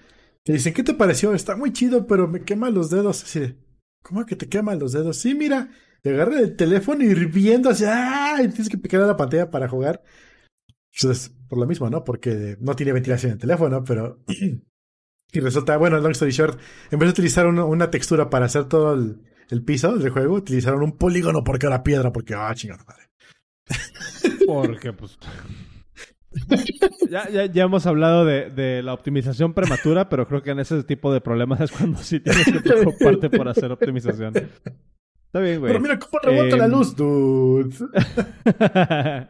[0.43, 1.35] Te dicen, ¿qué te pareció?
[1.35, 3.22] Está muy chido, pero me quema los dedos.
[3.22, 3.59] Así
[4.03, 5.18] ¿cómo que te quema los dedos?
[5.18, 5.68] Sí, mira,
[6.01, 8.37] te agarra el teléfono hirviendo así, ¡ah!
[8.43, 10.03] Y tienes que picar a la pantalla para jugar.
[10.95, 12.05] Entonces, por lo mismo, ¿no?
[12.05, 14.24] Porque no tiene ventilación en el teléfono, pero.
[15.32, 16.59] y resulta, bueno, long story short,
[16.91, 20.97] en vez de utilizar una textura para hacer todo el, piso del juego, utilizaron un
[20.97, 23.03] polígono porque era piedra, porque, ah, chingada madre.
[24.47, 25.19] Porque, pues.
[27.11, 30.83] ya, ya, ya, hemos hablado de, de, la optimización prematura, pero creo que en ese
[30.85, 34.35] tipo de problemas es cuando sí tienes que preocuparte por hacer optimización.
[34.37, 35.73] Está bien, güey.
[35.73, 37.75] Pero mira cómo rebota la Em, luz, dude.
[38.45, 39.29] está,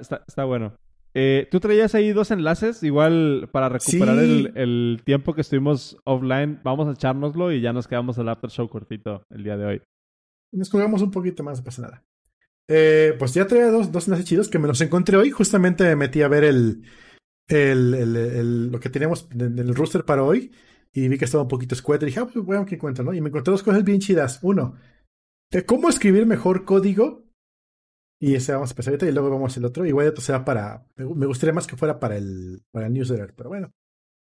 [0.00, 0.74] está, está bueno.
[1.14, 4.24] Eh, Tú traías ahí dos enlaces, igual para recuperar Sí.
[4.24, 8.48] el, el tiempo que estuvimos offline, vamos a echárnoslo y ya nos quedamos el after
[8.50, 9.82] show cortito el día de hoy.
[10.52, 12.02] Nos colgamos un poquito más, no pasa nada.
[12.68, 15.30] Eh, pues ya traía dos, dos enlaces chidos que me los encontré hoy.
[15.30, 16.84] Justamente me metí a ver el,
[17.48, 20.52] el, el- el- lo que teníamos en el roster para hoy
[20.92, 23.04] y vi que estaba un poquito escueto y dije, ah, pues bueno, ¿qué encuentro?
[23.04, 23.12] ¿no?
[23.14, 24.38] Y me encontré dos cosas bien chidas.
[24.42, 24.76] Uno,
[25.50, 27.24] de cómo escribir mejor código.
[28.20, 29.84] Y ese vamos a empezar ahorita y luego vamos al otro.
[29.84, 30.86] Igual otro será para.
[30.96, 33.72] Me gustaría más que fuera para el, para el newsletter, pero bueno.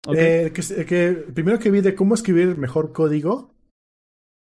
[0.06, 0.14] Ok.
[0.18, 3.54] Eh, que, primero que vi de cómo escribir mejor código,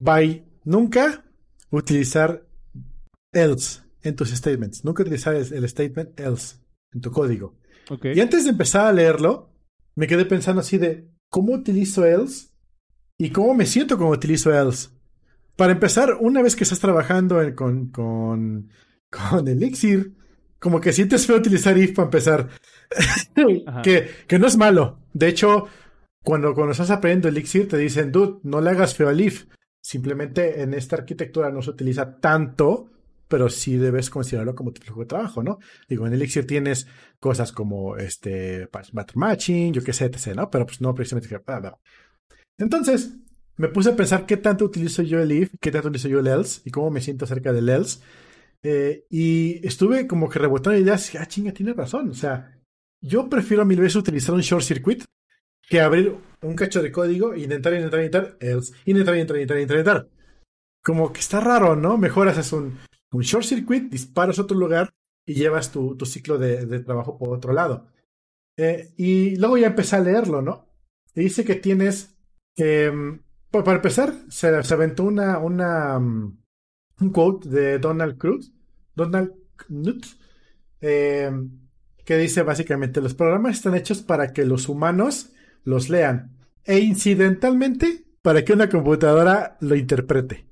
[0.01, 1.25] by nunca
[1.71, 2.48] utilizar
[3.33, 4.85] else en tus statements.
[4.85, 6.57] Nunca utilizar el, statement else
[6.93, 7.57] en tu código.
[8.15, 9.51] Y antes de empezar a leerlo,
[9.95, 12.49] me quedé pensando así de cómo utilizo else
[13.17, 14.91] y cómo me siento cuando utilizo else.
[15.57, 18.71] Para empezar, una vez que estás trabajando en- con, con,
[19.11, 20.15] con Elixir,
[20.61, 22.49] como que sientes feo utilizar if para empezar.
[23.83, 24.99] Que, que no es malo.
[25.13, 25.67] De hecho,
[26.25, 29.47] cuando, cuando estás aprendiendo Elixir, te dicen, dude, no le hagas feo al if.
[29.81, 32.91] Simplemente en esta arquitectura no se utiliza tanto,
[33.29, 35.59] pero sí debes considerarlo como tu flujo de trabajo, ¿no?
[35.89, 36.87] Digo, en Elixir tienes
[37.21, 38.69] cosas como este
[39.15, 40.51] matching, yo qué sé, etc., ¿no?
[40.51, 41.29] Pero pues no precisamente.
[41.39, 41.79] bla.
[42.59, 43.15] Entonces,
[43.57, 46.27] me puse a pensar qué tanto utilizo yo el if, qué tanto utilizo yo el
[46.27, 48.01] else y cómo me siento acerca del else.
[48.63, 52.11] Eh, y estuve como que rebotando ideas ah, chinga, tiene razón.
[52.11, 52.59] O sea,
[53.01, 55.05] yo prefiero mil veces utilizar un short circuit
[55.69, 60.09] que abrir un cacho de código e intentar, intentar, intentar, else, intentar, intentar, intentar, intentar.
[60.83, 61.99] Como que está raro, ¿no?
[61.99, 62.79] Mejor haces un,
[63.13, 64.91] un short circuit, disparas a otro lugar
[65.27, 67.89] y llevas tu, ciclo de, trabajo por otro lado.
[68.57, 70.67] Eh, y luego ya empecé a leerlo, ¿no?
[71.15, 72.17] Y dice que tienes.
[73.51, 76.37] pa- para empezar, se, aventó una, um,
[77.01, 78.53] un quote de Donald Cruz,
[78.95, 80.07] Donald Knuth,
[80.81, 81.51] em,
[82.05, 85.33] que dice básicamente: Los programas están hechos para que los humanos
[85.65, 90.48] los lean e incidentalmente para que una computadora lo interprete.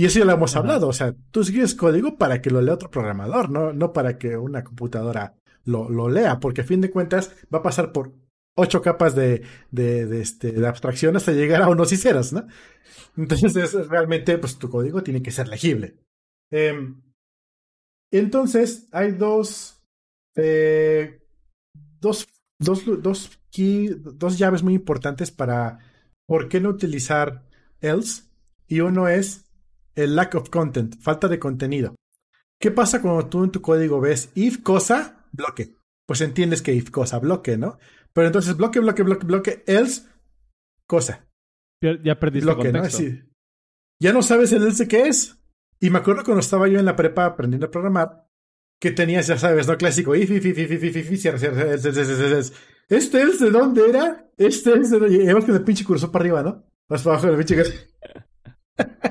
[0.00, 0.88] Y eso ya lo hemos hablado.
[0.88, 4.38] O sea, tú escribes código para que lo lea otro programador, no, no para que
[4.38, 5.34] una computadora
[5.66, 8.14] lo, lo lea, porque a fin de cuentas va a pasar por
[8.56, 12.46] ocho capas de, de, de, este, de abstracción hasta llegar a unos y ceros, ¿no?
[13.18, 15.98] Entonces, realmente, pues tu código tiene que ser legible.
[16.50, 17.02] Em,
[18.10, 19.82] entonces, hay dos,
[20.34, 21.20] eh,
[22.00, 22.26] dos,
[22.58, 25.78] dos, dos, key- dos llaves muy importantes para
[26.26, 27.44] por qué no utilizar
[27.82, 28.22] else.
[28.66, 29.49] Y uno es
[29.94, 31.94] el lack of content, falta de contenido.
[32.60, 35.74] ¿Qué pasa cuando tú en tu código ves if cosa, bloque?
[36.06, 37.78] Pues entiendes que if cosa, bloque, ¿no?
[38.12, 40.02] Pero entonces bloque, bloque, bloque, bloque, else,
[40.86, 41.26] cosa,
[41.80, 42.80] Ya, perdiste bloque, ¿no?
[42.80, 43.02] contexto.
[43.02, 43.22] Así.
[44.00, 45.38] Ya no sabes el else qué es.
[45.78, 48.26] Y me acuerdo cuando estaba yo en la prepa aprendiendo a programar,
[48.80, 49.76] que tenías, ya sabes, ¿no?
[49.76, 52.52] Clásico, if, if, if, if, if, if, if, if, else.
[52.88, 54.30] ¿Este else de dónde era?
[54.36, 55.16] Este else de dónde...
[55.16, 56.64] Y además con el pinche cursor para arriba, ¿no?
[56.88, 57.62] Más para abajo del pinche...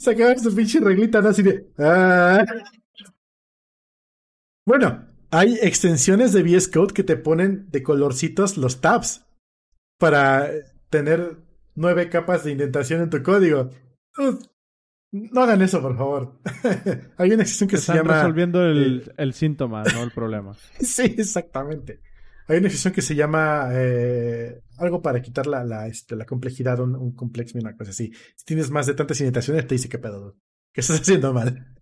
[0.00, 1.28] Sacabas tu pinche reglita, ¿no?
[1.28, 1.66] Así de...
[1.78, 2.44] ah.
[4.66, 9.26] Bueno, hay extensiones de VS Code que te ponen de colorcitos los tabs
[9.98, 10.48] para
[10.90, 11.36] tener
[11.74, 13.70] nueve capas de indentación en tu código.
[14.18, 14.38] Uh,
[15.12, 16.40] No hagan eso, por favor.
[17.18, 18.14] hay una extensión que se Están llama...
[18.14, 20.56] resolviendo el, el síntoma, no el problema.
[20.80, 22.00] Sí, exactamente.
[22.46, 26.80] Hay una extensión que se llama eh, algo para quitar la, la, este, la complejidad,
[26.80, 28.12] un, un complex, una cosa así.
[28.36, 30.36] Si tienes más de tantas indentaciones, te dice qué pedo?
[30.72, 31.74] ¿Qué estás haciendo mal?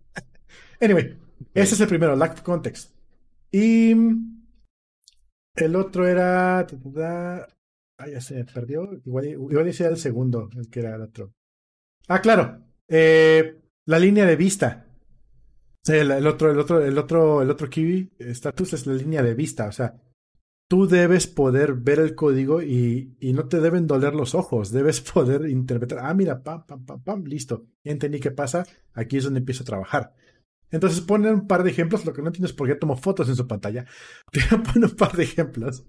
[0.79, 1.17] anyway,
[1.53, 2.91] ese es el primero, lack of context.
[3.51, 3.93] Y
[5.55, 6.65] el otro era.
[7.97, 8.89] Ah, ya se me perdió.
[9.05, 11.33] Igual, igual ese era el segundo, el que era el otro.
[12.07, 12.63] Ah, claro.
[12.87, 14.87] Eh, la línea de vista.
[15.85, 19.35] El, el otro, el otro, el otro, el otro key status es la línea de
[19.35, 19.67] vista.
[19.67, 19.93] O sea,
[20.67, 24.71] tú debes poder ver el código y, y no te deben doler los ojos.
[24.71, 25.99] Debes poder interpretar.
[26.01, 27.67] Ah, mira, pam, pam, pam, pam, listo.
[27.83, 28.65] Ya entendí qué pasa.
[28.93, 30.13] Aquí es donde empiezo a trabajar.
[30.71, 32.05] Entonces ponen un par de ejemplos.
[32.05, 33.85] Lo que no entiendo es por qué tomo fotos en su pantalla.
[34.31, 35.85] Pero ponen un par de ejemplos.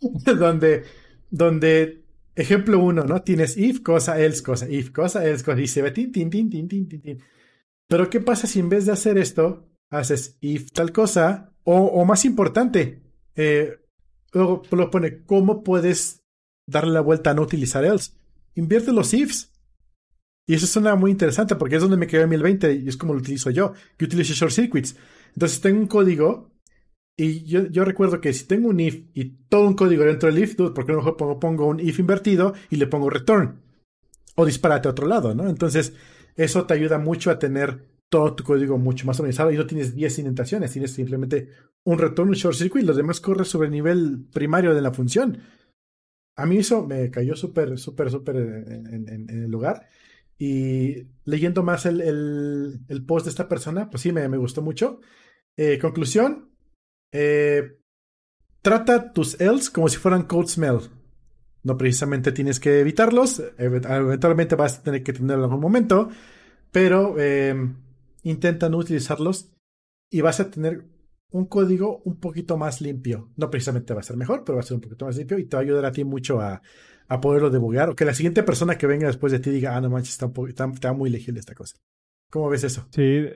[0.38, 0.84] donde,
[1.30, 3.22] donde, ejemplo uno, ¿no?
[3.22, 5.60] Tienes if, cosa, else, cosa, if, cosa, else, cosa.
[5.60, 7.22] Y se ve tin, tin, tin, tin, tin, tin, tin.
[7.88, 11.52] Pero ¿qué pasa si en vez de hacer esto, haces if tal cosa?
[11.64, 13.02] O, o más importante,
[13.34, 13.78] eh,
[14.32, 16.22] luego lo pone, ¿cómo puedes
[16.68, 18.12] darle la vuelta a no utilizar else?
[18.54, 19.52] Invierte los ifs.
[20.48, 23.14] Y eso suena muy interesante porque es donde me quedé en 1020 y es como
[23.14, 23.72] lo utilizo yo.
[23.98, 24.96] Yo utilizo short circuits.
[25.34, 26.50] Entonces tengo un código
[27.18, 30.42] Y yo, yo, recuerdo que si tengo un if y todo un código dentro del
[30.42, 33.62] if, porque a lo mejor pongo, pongo, un if invertido y le pongo return.
[34.34, 35.48] O disparate a otro lado, ¿no?
[35.48, 35.94] Entonces,
[36.36, 37.86] eso te ayuda mucho a tener
[38.16, 41.50] todo tu código mucho más organizado y no tienes 10 indentaciones, tienes simplemente
[41.84, 45.38] un return, un short circuit, los demás corre sobre el nivel primario de la función.
[46.34, 49.86] A mí eso me cayó súper, súper, súper en, en, el lugar.
[50.38, 54.62] Y leyendo más el, el, el, post de esta persona, pues sí, me, me gustó
[54.62, 55.00] mucho.
[55.58, 56.52] Eh, conclusión,
[57.12, 57.80] eh,
[58.62, 60.78] trata tus else como si fueran code smell.
[61.64, 66.08] No precisamente tienes que evitarlos, eventualmente vas a tener que tenerlo en algún momento,
[66.72, 67.54] pero eh,
[68.30, 69.52] intenta no utilizarlos
[70.10, 70.88] y vas a tener
[71.30, 73.30] un código un poquito más limpio.
[73.36, 75.44] No precisamente va a ser mejor, pero va a ser un poquito más limpio y
[75.44, 76.62] te va a ayudar a ti mucho a,
[77.08, 77.90] a poderlo debugar.
[77.90, 80.30] O que la siguiente persona que venga después de ti diga, ah, no manches, está,
[80.70, 81.76] está, muy legible esta cosa.
[82.30, 82.86] ¿Cómo ves eso?
[82.90, 83.26] Sí,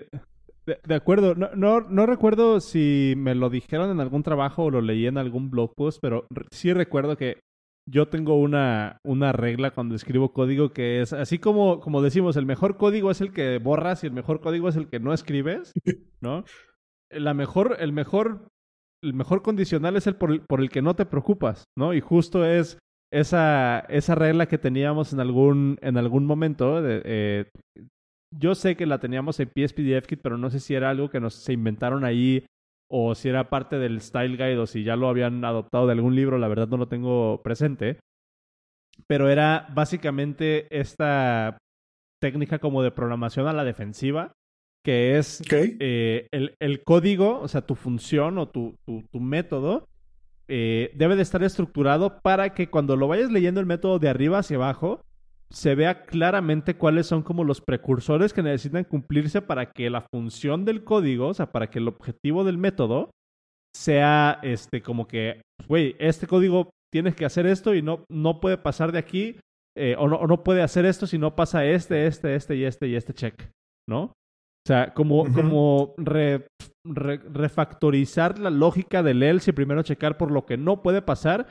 [0.66, 1.34] de, acuerdo.
[1.34, 5.51] No, no, recuerdo si me lo dijeron en algún trabajo o lo leí en algún
[5.51, 7.41] blog post, pero sí recuerdo que
[7.89, 12.47] yo tengo una, una regla cuando escribo código que es así como, como decimos, el
[12.47, 15.72] mejor código es el que borras y el mejor código es el que no escribes,
[16.20, 16.45] ¿no?
[17.11, 18.49] La mejor, el mejor,
[19.03, 21.93] el mejor condicional es el por, el por el que no te preocupas, ¿no?
[21.95, 22.78] Y justo es
[23.12, 26.81] esa, esa regla que teníamos en algún, en algún momento.
[26.83, 27.51] De, eh,
[28.39, 31.35] yo sé que la teníamos en PSPDFKit, pero no sé si era algo que nos
[31.35, 32.45] se inventaron ahí
[32.91, 36.16] o si era parte del Style Guide o si ya lo habían adoptado de algún
[36.16, 37.99] libro, la verdad no lo tengo presente.
[39.07, 41.57] Pero era básicamente esta
[42.20, 44.32] técnica como de programación a la defensiva,
[44.84, 49.86] que es eh, el, el, código, o sea, tu función o tu, tu, tu método,
[50.49, 54.38] eh, debe de estar estructurado para que cuando lo vayas leyendo el método de arriba
[54.38, 55.01] hacia abajo,
[55.53, 60.65] se vea claramente cuáles son como los precursores que necesitan cumplirse para que la función
[60.65, 63.11] del código, o sea, para que el objetivo del método
[63.75, 68.59] sea este como que, güey, este código tienes que hacer esto y no, no puede
[68.59, 69.37] pasar de aquí,
[69.77, 72.87] eh, o, no, no puede hacer esto si no pasa este, este, este y este
[72.89, 73.51] y este check,
[73.89, 74.03] ¿no?
[74.03, 75.95] O sea, como, como
[76.85, 81.49] refactorizar la lógica del else y primero checar por lo que no puede pasar,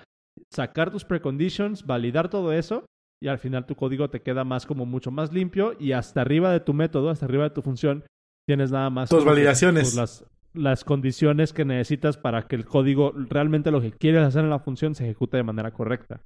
[0.54, 2.86] sacar tus preconditions, validar todo eso
[3.22, 6.52] y al final tu código te queda más como mucho más limpio y hasta arriba
[6.52, 8.04] de tu método, hasta arriba de tu función,
[8.48, 9.10] tienes nada más...
[9.10, 9.96] Tus validaciones.
[9.96, 14.50] las, las condiciones que necesitas para que el código, realmente lo que quieres hacer en
[14.50, 16.22] la función, se ejecute de manera correcta.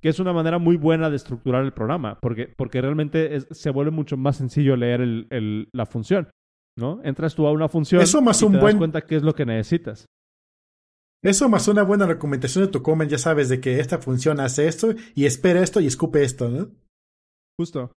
[0.00, 3.90] Que es una manera muy buena de estructurar el programa, porque, porque realmente se vuelve
[3.90, 6.28] mucho más sencillo leer el, el, la función.
[6.76, 7.00] ¿no?
[7.02, 8.74] Entras tú a una función Eso más y un te buen...
[8.74, 10.06] das cuenta qué es lo que necesitas.
[11.22, 14.68] Eso más una buena recomendación de tu comment, ya sabes de que esta función hace
[14.68, 16.70] esto y espera esto y escupe esto, ¿no?
[17.58, 17.92] Justo.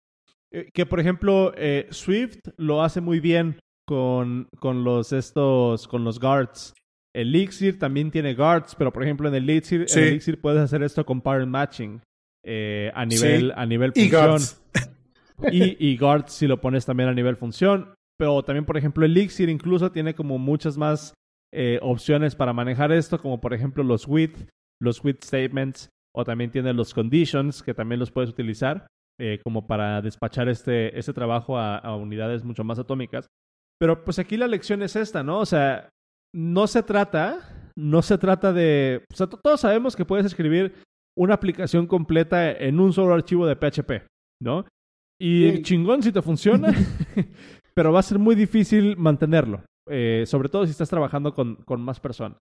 [0.52, 6.04] Eh, que por ejemplo, eh, Swift lo hace muy bien con, con los estos, con
[6.04, 6.74] los guards.
[7.14, 11.22] Elixir también tiene guards, pero por ejemplo en Elixir, en Elixir puedes hacer esto con
[11.22, 12.02] parent matching
[12.44, 14.08] eh, a nivel, a nivel función.
[14.08, 14.62] Y guards.
[15.52, 17.94] y, y guards si lo pones también a nivel función.
[18.18, 21.14] Pero también, por ejemplo, Elixir incluso tiene como muchas más
[21.54, 24.48] eh, opciones para manejar esto, como por ejemplo los with,
[24.80, 28.88] los with statements, o también tiene los conditions, que también los puedes utilizar
[29.20, 33.28] eh, como para despachar este, este trabajo a, unidades mucho más atómicas.
[33.80, 35.40] Pero pues aquí la lección es esta, ¿no?
[35.40, 35.90] O sea,
[36.34, 39.04] no se trata, no se trata de...
[39.12, 40.74] O sea, todos sabemos que puedes escribir
[41.18, 44.08] una aplicación completa en un solo archivo de PHP,
[44.42, 44.66] ¿no?
[45.20, 46.74] Y chingón si te funciona,
[47.76, 49.64] pero va a ser muy difícil mantenerlo.
[49.90, 52.38] Eh, sobre todo si estás trabajando con, con más personas.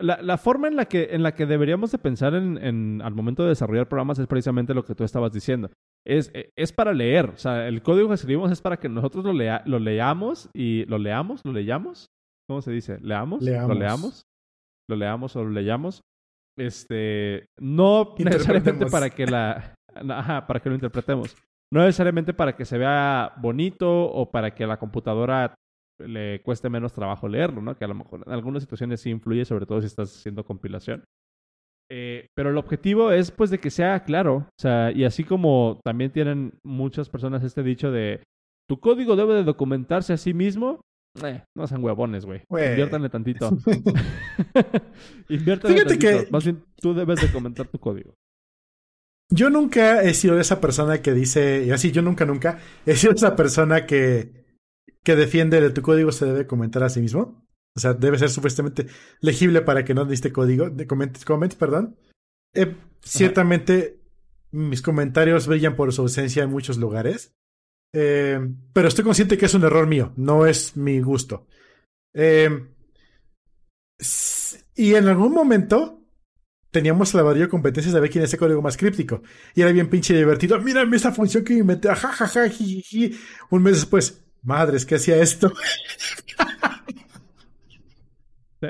[0.00, 3.14] La, la, forma en la, que, en la que deberíamos de pensar en, en, al
[3.14, 5.70] momento de desarrollar programas es precisamente lo que tú estabas diciendo.
[6.06, 7.30] Es, eh, es para leer.
[7.30, 10.84] O sea, el código que escribimos es para que nosotros lo, lea, lo leamos y
[10.84, 12.06] lo leamos, lo leyamos.
[12.48, 12.98] ¿Cómo se dice?
[13.00, 13.42] ¿Leamos?
[13.42, 13.68] leamos.
[13.68, 14.22] ¿Lo leamos?
[14.88, 16.00] ¿Lo leamos o lo leyamos?
[16.56, 19.74] Este, no necesariamente para que la...
[19.94, 21.36] Ajá, para que lo interpretemos.
[21.72, 25.54] No necesariamente para que se vea bonito o para que la computadora
[25.98, 27.76] le cueste menos trabajo leerlo, ¿no?
[27.76, 31.04] Que a lo mejor en algunas situaciones sí influye, sobre todo si estás haciendo compilación.
[31.90, 35.80] Eh, pero el objetivo es pues de que sea claro, o sea, y así como
[35.82, 38.22] también tienen muchas personas este dicho de
[38.68, 40.82] tu código debe de documentarse a sí mismo,
[41.24, 42.42] eh, no sean huevones, güey.
[42.50, 43.50] Inviértanle tantito.
[45.28, 45.98] Inviértanle tantito.
[45.98, 46.28] Que...
[46.30, 48.14] Más bien, tú debes de comentar tu código.
[49.30, 53.12] Yo nunca he sido esa persona que dice, y así yo nunca, nunca, he sido
[53.12, 54.47] esa persona que
[55.04, 57.46] que defiende de tu código se debe comentar a sí mismo.
[57.76, 58.86] O sea, debe ser supuestamente
[59.20, 61.96] legible para que no diste código, de comments, comments perdón.
[62.54, 64.00] Eh, ciertamente
[64.50, 67.34] mis comentarios brillan por su ausencia en muchos lugares.
[67.94, 68.40] Eh,
[68.72, 71.46] pero estoy consciente que es un error mío, no es mi gusto.
[72.14, 72.50] Eh,
[74.74, 76.04] Y en algún momento
[76.70, 79.22] teníamos el laboratorio de competencias de ver quién es el código más críptico.
[79.54, 80.60] Y era bien pinche divertido.
[80.60, 81.88] Mírame esa función que me inventé.
[81.88, 82.46] Jajaja,
[83.50, 85.52] Un mes después, madres, ¿qué hacía esto?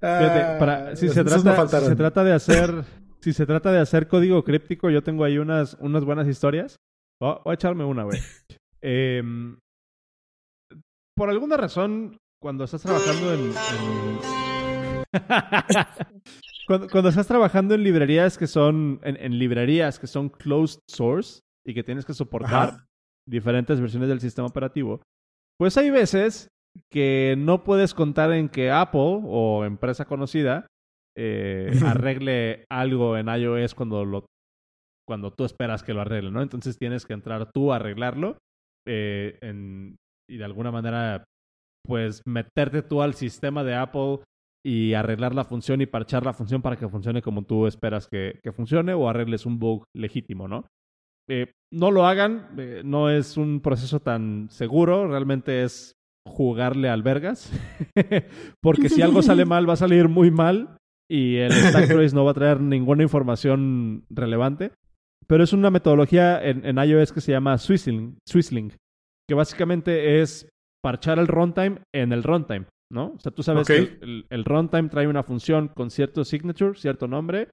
[0.00, 2.84] para, si, se trata, si se trata de hacer
[3.22, 6.80] si se trata de hacer código críptico, yo tengo ahí unas, unas buenas historias.
[7.20, 8.18] voy a echarme una, güey.
[8.84, 9.60] Em,
[11.16, 13.52] por alguna razón, cuando estás trabajando en...
[16.90, 18.98] cuando, estás trabajando en librerías que son...
[19.04, 22.88] En, librerías que son closed source y que tienes que soportar
[23.28, 25.00] diferentes versiones del sistema operativo,
[25.58, 26.48] pues hay veces
[26.90, 30.66] que no puedes contar en que Apple o empresa conocida
[31.16, 34.26] eh, arregle algo en iOS cuando lo
[35.06, 36.42] cuando tú esperas que lo arregle, ¿no?
[36.42, 38.38] Entonces tienes que entrar tú a arreglarlo
[38.86, 39.38] eh,
[40.28, 41.24] y de alguna manera,
[41.84, 44.20] pues meterte tú al sistema de Apple
[44.64, 48.38] y arreglar la función y parchar la función para que funcione como tú esperas que,
[48.54, 50.66] funcione o arregles un bug legítimo, ¿no?
[51.34, 52.48] Eh, no lo hagan,
[52.84, 55.96] no es un proceso tan seguro, realmente es
[56.28, 57.50] jugarle albergas,
[58.60, 60.76] porque si algo sale mal va a salir muy mal
[61.10, 64.72] y el Stack Trace no va a traer ninguna información relevante.
[65.26, 68.74] Pero es una metodología en, iOS que se llama Swizzling, Swizzling,
[69.26, 70.46] que básicamente es
[70.82, 73.14] parchar el runtime en el runtime, ¿no?
[73.14, 77.48] O sea, tú sabes que el, runtime trae una función con cierto signature, cierto nombre.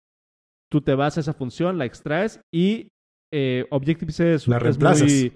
[0.69, 2.89] Tú te vas a esa función, la extraes y
[3.31, 5.33] eh, Objective-C es, la muy...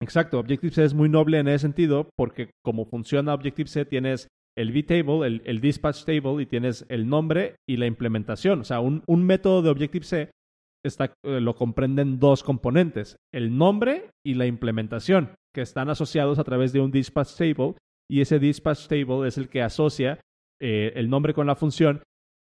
[0.00, 5.26] Exacto, Objective-C es muy noble en ese sentido porque como funciona Objective-C tienes el vtable,
[5.26, 8.60] el, el, dispatch table, y tienes el nombre y la implementación.
[8.60, 10.30] O sea, un, un método de Objective-C
[10.84, 16.44] está, eh, lo comprenden dos componentes, el nombre y la implementación, que están asociados a
[16.44, 17.74] través de un dispatch table,
[18.10, 20.20] y ese dispatch table es el que asocia
[20.60, 22.02] eh, el nombre con la función,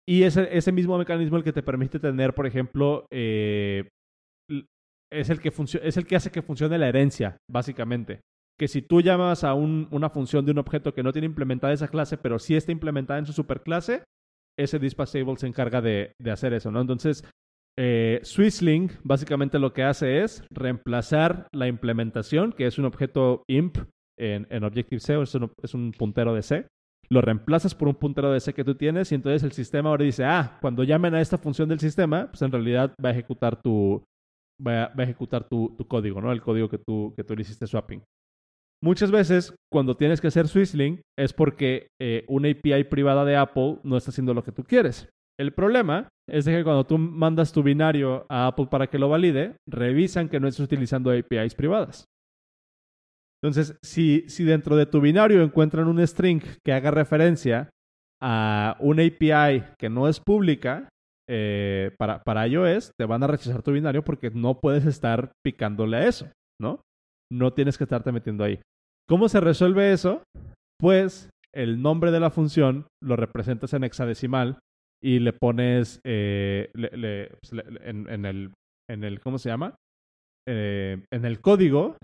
[0.08, 3.88] y ese, ese mismo mecanismo el que te permite tener, por ejemplo, eh,
[5.20, 5.52] es, el que
[5.82, 8.20] es el que hace que funcione la herencia, básicamente
[8.58, 11.88] que si tú llamas a una función de un objeto que no tiene implementada esa
[11.88, 14.04] clase, pero sí está implementada en su superclase,
[14.56, 16.80] ese dispatchable se encarga de, hacer eso, ¿no?
[16.80, 17.24] Entonces,
[17.76, 23.78] eh, Swisslink básicamente lo que hace es reemplazar la implementación, que es un objeto imp
[24.16, 26.66] en, en Objective-C, es un, es un puntero de C,
[27.08, 30.04] lo reemplazas por un puntero de C que tú tienes y entonces el sistema ahora
[30.04, 33.60] dice, ah, cuando llamen a esta función del sistema, pues en realidad va a ejecutar
[33.60, 34.04] tu,
[34.64, 36.32] va a, ejecutar tu, código, ¿no?
[36.32, 38.02] El código que tú, que tú le hiciste swapping.
[38.82, 43.78] Muchas veces, cuando tienes que hacer Swisslink, es porque eh, una API privada de Apple
[43.82, 45.08] no está haciendo lo que tú quieres.
[45.38, 49.56] El problema es que cuando tú mandas tu binario a Apple para que lo valide,
[49.66, 52.04] revisan que no estés utilizando APIs privadas.
[53.42, 57.70] Entonces, si, si dentro de tu binario encuentran un string que haga referencia
[58.22, 60.88] a una API que no es pública
[61.28, 65.96] eh, para, para iOS, te van a rechazar tu binario porque no puedes estar picándole
[65.96, 66.80] a eso, ¿no?
[67.32, 68.60] No tienes que estarte metiendo ahí.
[69.08, 70.22] ¿Cómo se resuelve eso?
[70.78, 74.58] Pues el nombre de la función lo representas en hexadecimal
[75.02, 77.52] y le pones eh, pues,
[77.82, 78.52] en, el,
[78.90, 79.76] en el, ¿cómo se llama?
[80.46, 81.96] Eh, en el código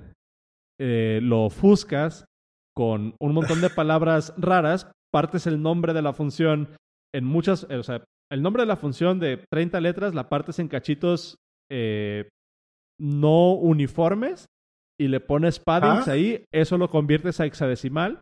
[0.78, 2.24] lo ofuscas
[2.74, 6.70] con un montón de palabras raras, partes el nombre de la función
[7.14, 7.66] en muchas,
[8.30, 11.36] el nombre de la función de 30 letras la partes en cachitos
[12.98, 14.46] no uniformes
[15.00, 16.12] y le pones paddings ah.
[16.12, 18.20] ahí, eso lo conviertes a hexadecimal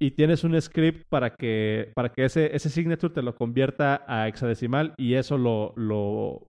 [0.00, 4.28] y tienes un script para que, para que ese, ese signature te lo convierta a
[4.28, 6.46] hexadecimal y eso lo, lo,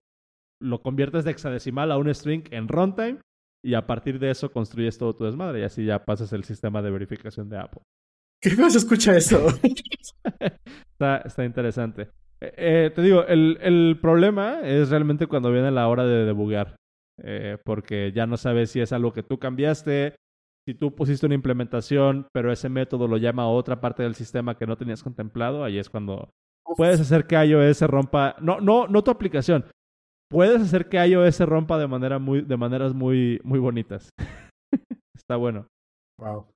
[0.62, 3.20] lo conviertes de hexadecimal a un string en runtime
[3.64, 6.82] y a partir de eso construyes todo tu desmadre y así ya pasas el sistema
[6.82, 7.82] de verificación de Apple.
[8.40, 9.46] ¿Qué se escucha eso?
[10.92, 12.10] está, está interesante.
[12.40, 16.76] Eh, eh, te digo, el, el problema es realmente cuando viene la hora de debugar.
[17.22, 20.16] Eh, porque ya no sabes si es algo que tú cambiaste,
[20.66, 24.56] si tú pusiste una implementación, pero ese método lo llama a otra parte del sistema
[24.56, 26.30] que no tenías contemplado, ahí es cuando
[26.76, 29.64] puedes hacer que iOS rompa, no, no, no tu aplicación,
[30.28, 34.08] puedes hacer que iOS rompa de manera muy, de maneras muy, muy bonitas.
[35.14, 35.68] Está bueno.
[36.18, 36.48] Wow.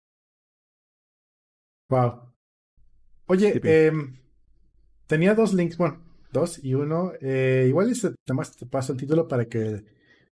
[1.91, 2.33] Wow.
[3.29, 4.17] Oye, em,
[5.09, 6.01] tenía dos links, bueno,
[6.33, 7.13] dos y uno.
[7.21, 9.85] Eh, igual es, además te paso el título para que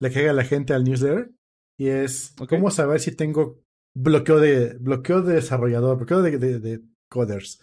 [0.00, 1.30] le caiga a la gente al newsletter.
[1.78, 3.62] Y es cómo saber si tengo
[3.94, 7.60] bloqueo de bloqueo de desarrollador, bloqueo de, de, coders.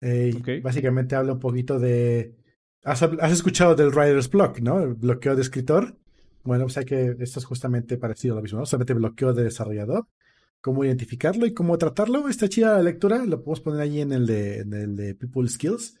[0.00, 2.34] Eh, básicamente habla un poquito de.
[2.84, 4.80] Has, escuchado del writer's block, ¿no?
[4.80, 5.96] El bloqueo de escritor.
[6.44, 8.66] Bueno, pues hay que esto es justamente parecido a lo mismo, ¿no?
[8.66, 10.06] Solamente bloqueo de desarrollador.
[10.60, 12.28] cómo identificarlo y cómo tratarlo.
[12.28, 15.48] Está chida la lectura, lo podemos poner ahí en el de, en el de People
[15.48, 15.98] Skills.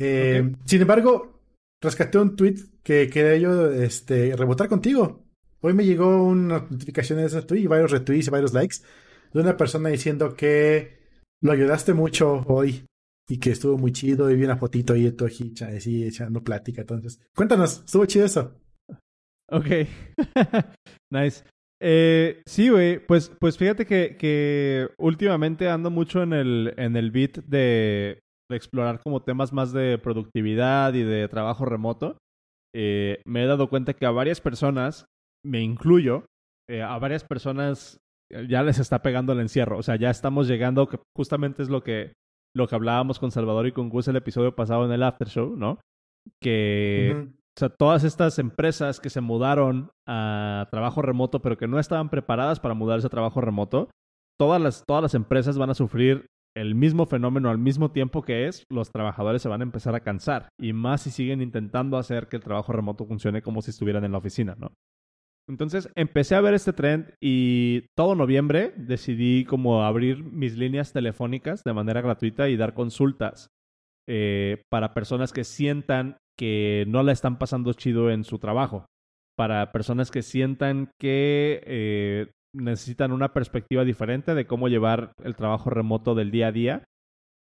[0.00, 1.40] Eh, Sin embargo,
[1.80, 5.26] rescaté un tweet que quería yo este, rebotar contigo.
[5.60, 8.76] Hoy me llegó una notificación de ese tweet y varios retweets y varios likes
[9.32, 10.98] de una persona diciendo que
[11.42, 12.86] lo ayudaste mucho hoy
[13.28, 16.80] y que estuvo muy chido y vi una fotito ahí de tu así echando plática.
[16.80, 18.58] Entonces, cuéntanos, estuvo chido eso.
[19.52, 19.66] Ok,
[21.10, 21.44] nice.
[21.82, 27.10] Eh, sí, güey, pues, pues fíjate que, que últimamente ando mucho en el, en el
[27.10, 28.20] beat de,
[28.50, 32.18] de explorar como temas más de productividad y de trabajo remoto.
[32.74, 35.06] Eh, me he dado cuenta que a varias personas,
[35.44, 36.26] me incluyo,
[36.68, 37.98] eh, a varias personas
[38.48, 39.78] ya les está pegando el encierro.
[39.78, 42.12] O sea, ya estamos llegando, que justamente es lo que,
[42.54, 45.56] lo que hablábamos con Salvador y con Gus el episodio pasado en el After Show,
[45.56, 45.80] ¿no?
[46.42, 51.78] Que, o sea, todas estas empresas que se mudaron a trabajo remoto, pero que no
[51.78, 53.90] estaban preparadas para mudarse a trabajo remoto,
[54.38, 56.26] todas las, todas las empresas van a sufrir
[56.56, 60.00] el mismo fenómeno al mismo tiempo que es, los trabajadores se van a empezar a
[60.00, 60.48] cansar.
[60.60, 64.12] Y más si siguen intentando hacer que el trabajo remoto funcione como si estuvieran en
[64.12, 64.72] la oficina, ¿no?
[65.48, 71.64] Entonces empecé a ver este trend y todo noviembre decidí como abrir mis líneas telefónicas
[71.64, 73.48] de manera gratuita y dar consultas
[74.08, 78.86] eh, para personas que sientan que no la están pasando chido en su trabajo,
[79.36, 85.70] para personas que sientan que eh, necesitan una perspectiva diferente de cómo llevar el trabajo
[85.70, 86.84] remoto del día a día,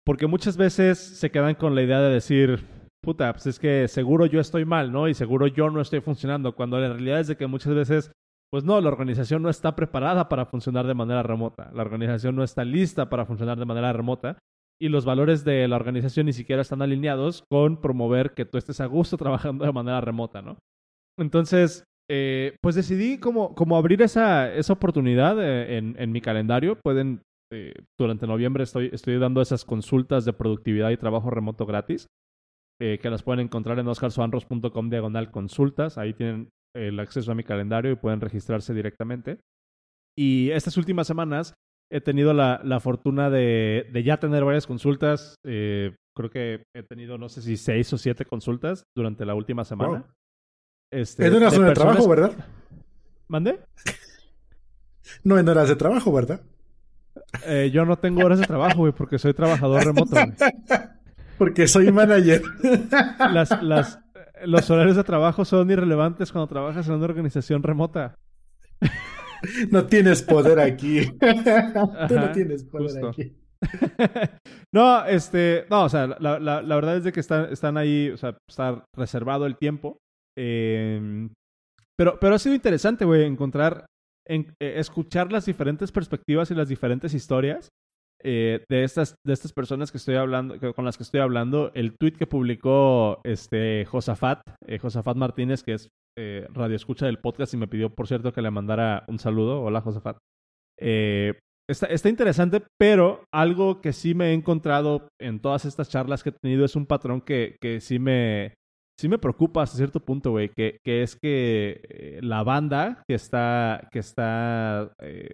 [0.05, 2.65] porque muchas veces se quedan con la idea de decir,
[3.01, 5.07] puta, pues es que seguro yo estoy mal, ¿no?
[5.07, 8.11] Y seguro yo no estoy funcionando, cuando la realidad es de que muchas veces,
[8.51, 12.43] pues no, la organización no está preparada para funcionar de manera remota, la organización no
[12.43, 14.37] está lista para funcionar de manera remota
[14.81, 18.81] y los valores de la organización ni siquiera están alineados con promover que tú estés
[18.81, 20.57] a gusto trabajando de manera remota, ¿no?
[21.17, 26.77] Entonces, eh, pues decidí como, como abrir esa, esa oportunidad eh, en, en mi calendario.
[26.83, 32.07] Pueden, eh, durante noviembre estoy, estoy dando esas consultas de productividad y trabajo remoto gratis.
[32.81, 35.97] Eh, que las pueden encontrar en oscarsoanros.com diagonal consultas.
[35.97, 39.39] Ahí tienen el acceso a mi calendario y pueden registrarse directamente.
[40.17, 41.53] Y estas últimas semanas
[41.91, 45.35] he tenido la, la fortuna de, de, ya tener varias consultas.
[45.45, 49.63] Eh, creo que he tenido, no sé si seis o siete consultas durante la última
[49.63, 50.05] semana.
[50.93, 52.31] Este, en horas de, de trabajo, ¿verdad?
[53.27, 53.59] ¿Mande?
[55.23, 56.41] No en horas de trabajo, ¿verdad?
[57.45, 60.11] Eh, yo no tengo horas de trabajo, güey, porque soy trabajador remoto.
[60.11, 60.33] Güey.
[61.37, 62.43] Porque soy manager.
[63.33, 63.99] Las, las,
[64.45, 68.15] los horarios de trabajo son irrelevantes cuando trabajas en una organización remota.
[69.71, 71.11] No tienes poder aquí.
[71.19, 73.07] Ajá, Tú no tienes poder justo.
[73.09, 73.35] aquí.
[74.71, 78.09] no, este, no, o sea, la, la, la verdad es de que están, están ahí,
[78.09, 79.97] o sea, está reservado el tiempo.
[80.37, 81.29] Eh,
[81.97, 83.85] pero, pero ha sido interesante, güey, encontrar,
[84.27, 87.69] en, eh, escuchar las diferentes perspectivas y las diferentes historias
[88.25, 91.97] eh, de, estas, de estas personas que estoy hablando, con las que estoy hablando, el
[91.97, 97.53] tweet que publicó este Josafat, eh, Josafat Martínez, que es eh, radio escucha del podcast
[97.53, 99.61] y me pidió, por cierto, que le mandara un saludo.
[99.61, 100.17] Hola, Josafat.
[100.79, 106.29] Está, está interesante, pero algo que sí me he encontrado en todas estas charlas que
[106.29, 108.53] he tenido es un patrón que, que sí me,
[108.97, 113.15] sí me preocupa hasta cierto punto, güey, que, que, es que eh, la banda que
[113.15, 115.29] está, que está eh,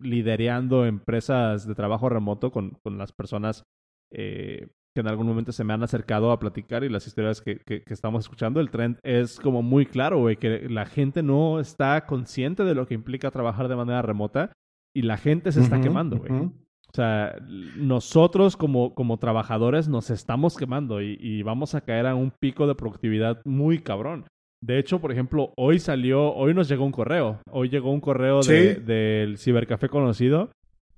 [0.00, 3.64] liderando empresas de trabajo remoto con, con las personas
[4.12, 7.58] eh, que en algún momento se me han acercado a platicar y las historias que,
[7.58, 11.60] que, que estamos escuchando, el trend es como muy claro, güey, que la gente no
[11.60, 14.52] está consciente de lo que implica trabajar de manera remota
[14.94, 16.32] y la gente se está uh -huh, quemando, güey.
[16.32, 16.52] Uh -huh.
[16.98, 17.36] O sea,
[17.76, 22.66] nosotros como, como trabajadores nos estamos quemando y, y, vamos a caer a un pico
[22.66, 24.26] de productividad muy cabrón.
[24.60, 27.40] De hecho, por ejemplo, hoy salió, hoy nos llegó un correo.
[27.52, 28.52] Hoy llegó un correo ¿Sí?
[28.52, 30.50] de, del cibercafé conocido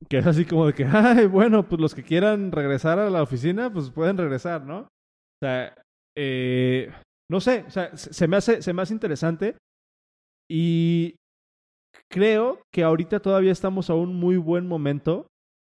[0.09, 3.22] que es así como de que, ay, bueno, pues los que quieran regresar a la
[3.22, 4.78] oficina, pues pueden regresar, ¿no?
[4.78, 5.74] O sea,
[6.16, 6.90] eh,
[7.30, 9.59] no sé, o sea, se me hace, se me hace interesante
[10.51, 11.16] y
[12.11, 15.26] creo que ahorita todavía estamos a un muy buen momento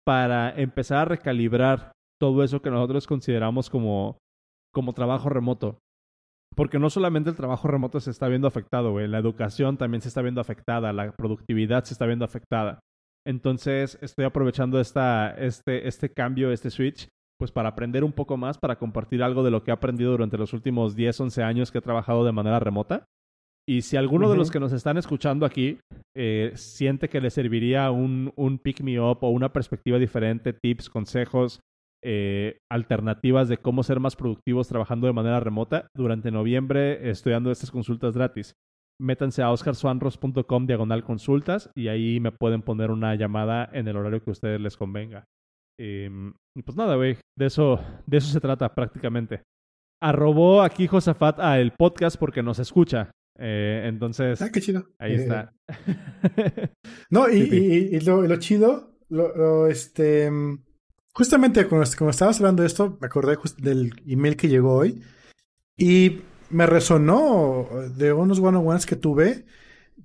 [0.06, 4.18] para empezar a recalibrar todo eso que nosotros consideramos como,
[4.74, 5.80] como trabajo remoto.
[6.56, 8.98] Porque no solamente el trabajo remoto se está viendo afectado.
[9.00, 12.80] La educación también se está viendo afectada, la productividad se está viendo afectada.
[13.28, 18.58] Entonces estoy aprovechando esta, este, este cambio, este switch, pues para aprender un poco más,
[18.58, 21.80] para compartir algo de lo que he aprendido durante los últimos 10, 11 años que
[21.80, 23.06] he trabajado de manera remota.
[23.68, 24.34] Y si alguno uh -huh.
[24.34, 25.80] de los que nos están escuchando aquí
[26.16, 30.90] eh, siente que le serviría un, un pick me up o una perspectiva diferente, tips,
[30.90, 31.60] consejos,
[32.08, 37.50] eh, alternativas de cómo ser más productivos trabajando de manera remota, durante noviembre estoy dando
[37.50, 38.54] estas consultas gratis.
[39.02, 44.24] métanse a oscarswanros.com diagonal consultas y ahí me pueden poner una llamada en el horario
[44.24, 45.26] que a ustedes les convenga.
[45.78, 49.42] Em, y pues nada, güey, de eso, de eso se trata prácticamente.
[50.02, 53.12] Arrobó aquí Josafat a el podcast porque nos escucha.
[53.38, 54.88] Eh, entonces, Ah, qué chido.
[55.00, 55.54] ahí Eh, está.
[57.10, 60.30] No, y, y- y lo, lo chido, lo, lo, este,
[61.14, 65.02] justamente cuando, cuando estabas hablando de esto, me acordé del email que llegó hoy
[65.78, 69.46] y me resonó de unos one-on-ones que tuve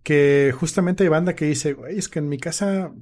[0.03, 2.93] que justamente hay banda que dice, güey, es que en mi casa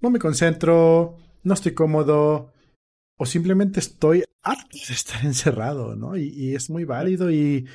[0.00, 2.52] no me concentro, no estoy cómodo
[3.18, 6.16] o simplemente estoy harto de estar encerrado, ¿no?
[6.16, 7.66] Y, y es muy válido y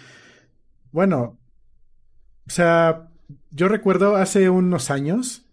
[0.91, 1.39] bueno,
[2.47, 3.09] o sea,
[3.51, 5.45] yo recuerdo hace unos años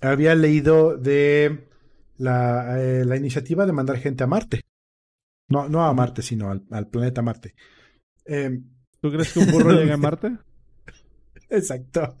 [0.00, 1.68] había leído de
[2.16, 4.62] la, eh, la iniciativa de mandar gente a Marte.
[5.48, 7.54] No, no a Marte, sino al, al planeta Marte.
[8.26, 8.60] Eh,
[9.00, 10.36] ¿Tú crees que un burro llega a Marte?
[11.48, 12.16] exacto.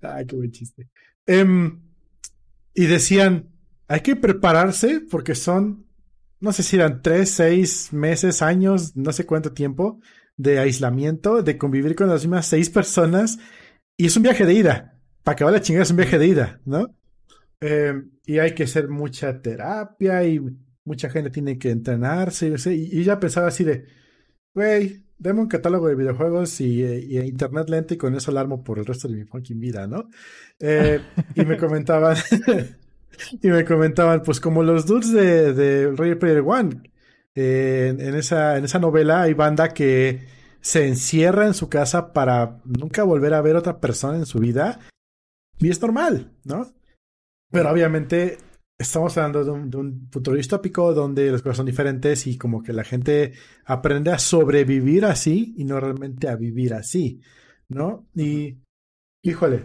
[0.00, 0.88] Ay, qué buen chiste.
[1.26, 1.80] Em,
[2.74, 3.50] y decían,
[3.88, 5.86] hay que prepararse porque son,
[6.40, 10.00] no sé si eran tres, seis meses, años, no sé cuánto tiempo
[10.36, 13.38] de aislamiento, de convivir con las mismas seis personas.
[13.96, 15.00] Y es un viaje de ida.
[15.22, 16.94] Para acabar la chingada es un viaje de ida, ¿no?
[17.60, 17.94] Eh,
[18.26, 20.40] y hay que hacer mucha terapia y
[20.84, 22.54] mucha gente tiene que entrenarse.
[22.66, 23.86] y, y ya pensaba así de,
[24.54, 28.64] güey, dame un catálogo de videojuegos y, eh, y internet lento y con eso alarmo
[28.64, 30.10] por el resto de mi fucking vida, ¿no?
[30.58, 31.00] Eh,
[31.36, 32.16] y me comentaban,
[33.42, 36.91] y me comentaban, pues como los dudes de, de Player One,
[37.34, 40.26] eh, en, en esa, en esa novela hay banda que
[40.60, 44.80] se encierra en su casa para nunca volver a ver otra persona en su vida.
[45.58, 46.72] Y es normal, ¿no?
[47.50, 48.38] Pero obviamente
[48.78, 52.62] estamos hablando de un, de un futuro distópico donde las cosas son diferentes y como
[52.62, 53.32] que la gente
[53.64, 57.20] aprende a sobrevivir así y no realmente a vivir así,
[57.68, 58.08] ¿no?
[58.14, 58.58] Y,
[59.22, 59.62] híjole,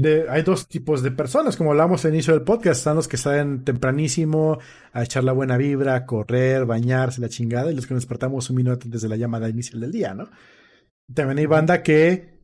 [0.00, 3.16] de, hay dos tipos de personas, como hablamos al inicio del podcast, están los que
[3.16, 4.58] salen tempranísimo
[4.92, 8.50] a echar la buena vibra, a correr, bañarse, la chingada, y los que nos despertamos
[8.50, 10.28] un minuto antes de la llamada inicial del día, ¿no?
[11.12, 12.40] También hay banda que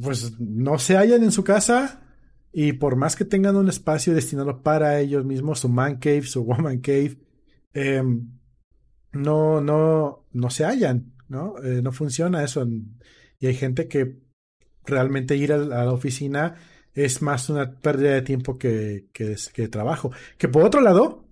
[0.00, 2.02] pues no se hallan en su casa
[2.52, 6.42] y por más que tengan un espacio destinado para ellos mismos, su man cave, su
[6.44, 7.18] woman cave,
[7.74, 8.02] eh,
[9.12, 11.54] no, no, no se hallan, ¿no?
[11.62, 12.66] Eh, no funciona eso.
[13.38, 14.25] Y hay gente que
[14.86, 16.56] realmente ir a, la oficina
[16.94, 20.12] es más una pérdida de tiempo que, que, que trabajo.
[20.38, 21.24] Que por otro lado,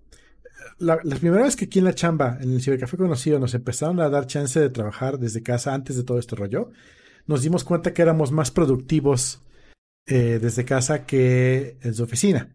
[0.79, 4.09] la, la, primera que aquí en la chamba, en el cibercafé conocido, nos empezaron a
[4.09, 6.71] dar chance de trabajar desde casa antes de todo este rollo,
[7.27, 9.43] nos dimos cuenta que éramos más productivos
[10.07, 12.55] eh, desde casa que en su oficina.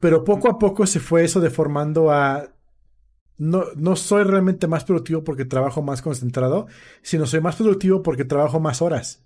[0.00, 2.48] Pero poco a poco se fue eso deformando a...
[3.38, 6.66] No, no soy realmente más productivo porque trabajo más concentrado,
[7.02, 9.24] sino soy más productivo porque trabajo más horas.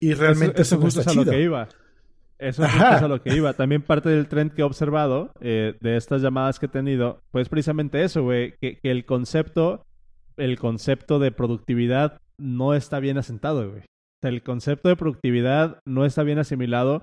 [0.00, 1.24] Y realmente eso, eso, justo es a chido.
[1.24, 1.68] lo que iba.
[2.38, 3.52] Eso es justo a lo que iba.
[3.54, 7.48] También parte del trend que he observado eh, de estas llamadas que he tenido, pues
[7.48, 9.86] precisamente eso, güey, que, que, el concepto,
[10.36, 13.80] el concepto de productividad no está bien asentado, güey.
[13.80, 17.02] O sea, el concepto de productividad no está bien asimilado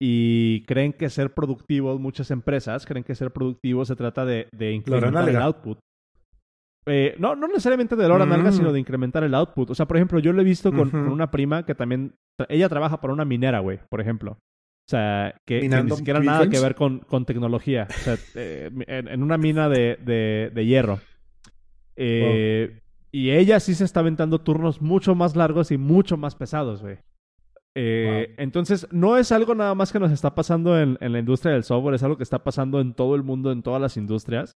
[0.00, 4.72] y creen que ser productivos, muchas empresas creen que ser productivo se trata de, de
[4.72, 5.78] incrementar el output.
[6.88, 8.30] Eh, no, no necesariamente de la hora Mm.
[8.30, 9.70] nalga, sino de incrementar el output.
[9.70, 12.14] O sea, por ejemplo, yo lo he visto con, una prima que también.
[12.48, 14.32] Ella trabaja para una minera, güey, por ejemplo.
[14.32, 17.86] O sea, que, que ni ¿Minando siquiera nada que ver con, con tecnología.
[17.90, 21.00] O sea, eh, en, en una mina de, de, de hierro.
[21.96, 26.82] Eh, Y ella sí se está aventando turnos mucho más largos y mucho más pesados,
[26.82, 26.98] güey.
[27.74, 31.52] Eh, Entonces, no es algo nada más que nos está pasando en, en la industria
[31.52, 34.56] del software, es algo que está pasando en todo el mundo, en todas las industrias.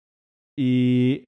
[0.57, 1.25] Y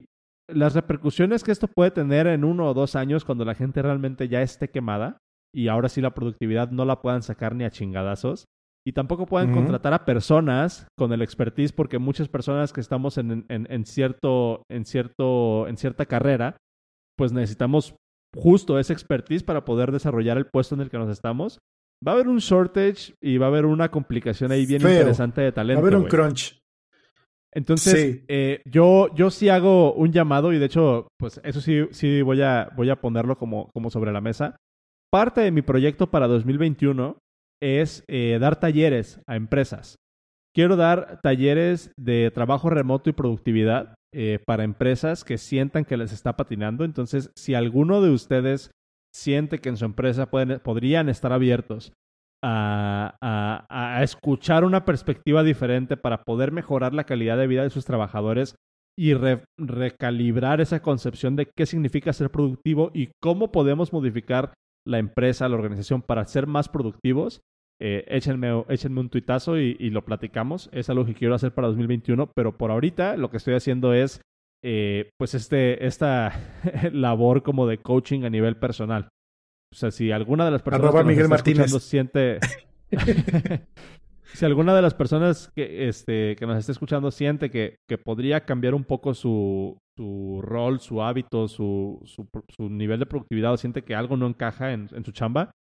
[0.54, 4.28] las repercusiones que esto puede tener en uno o dos años cuando la gente realmente
[4.28, 5.18] ya esté quemada
[5.54, 8.46] y ahora sí la productividad no la puedan sacar ni a chingadazos.
[8.86, 9.60] Y tampoco pueden Ujú.
[9.60, 14.64] contratar a personas con el expertise porque muchas personas que estamos en, en- en cierto,
[14.72, 16.58] en, cierto, en cierta carrera,
[17.16, 17.96] pues necesitamos
[18.36, 21.60] justo ese expertise para poder desarrollar el puesto en el que nos estamos.
[22.06, 24.92] Va a haber un shortage y va a haber una complicación ahí bien Feo.
[24.94, 25.80] interesante de Va talento.
[25.80, 26.58] a haber un crunch.
[27.54, 28.24] Entonces, Sí.
[28.28, 32.42] eh, yo, yo sí hago un llamado y de hecho, pues eso sí, sí voy
[32.42, 34.56] a, voy a ponerlo como, como sobre la mesa.
[35.12, 37.18] Parte de mi proyecto para 2021
[37.62, 39.96] es eh, dar talleres a empresas.
[40.56, 46.12] Quiero dar talleres de trabajo remoto y productividad eh, para empresas que sientan que les
[46.12, 46.84] está patinando.
[46.84, 48.72] Entonces, si alguno de ustedes
[49.14, 51.92] siente que en su empresa pueden, podrían estar abiertos
[52.44, 57.70] a, a- a escuchar una perspectiva diferente para poder mejorar la calidad de vida de
[57.70, 58.56] sus trabajadores,
[58.98, 59.14] y
[59.58, 64.54] recalibrar esa concepción de qué significa ser productivo y cómo podemos modificar
[64.86, 67.42] la empresa, la organización para ser más productivos,
[67.82, 70.70] eh, échenme, un tuitazo y, lo platicamos.
[70.72, 74.22] Es algo que quiero hacer para 2021, pero por ahorita lo que estoy haciendo es
[74.64, 76.34] eh, pues este, esta
[76.92, 79.10] labor como de coaching a nivel personal.
[79.72, 81.72] O sea, si alguna de las personas que Miguel Martínez.
[81.84, 82.40] siente...
[84.34, 88.46] si alguna de las personas que, este, que nos esté escuchando siente que, que podría
[88.46, 93.58] cambiar un poco su, su rol, su hábito, su, su, su, nivel de productividad o
[93.58, 95.52] siente que algo no encaja en, en su chamba,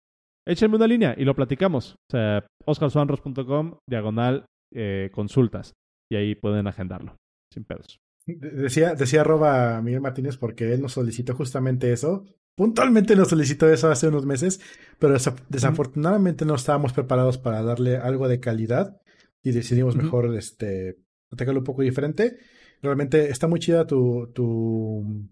[0.45, 1.95] échenme una línea y lo platicamos.
[2.09, 5.73] O sea, oscarsuanros.com, diagonal, eh, consultas.
[6.11, 7.15] Y ahí pueden agendarlo,
[7.53, 7.99] sin pedos.
[8.27, 12.25] Decía, decía arroba Miguel Martínez porque él nos solicitó justamente eso.
[12.55, 14.59] Puntualmente nos solicitó eso hace unos meses,
[14.99, 15.15] pero
[15.49, 19.01] desafortunadamente no estábamos preparados para darle algo de calidad
[19.41, 20.97] y decidimos mejor este,
[21.29, 22.37] un poco diferente.
[22.81, 25.29] Realmente está muy chida tu, tu,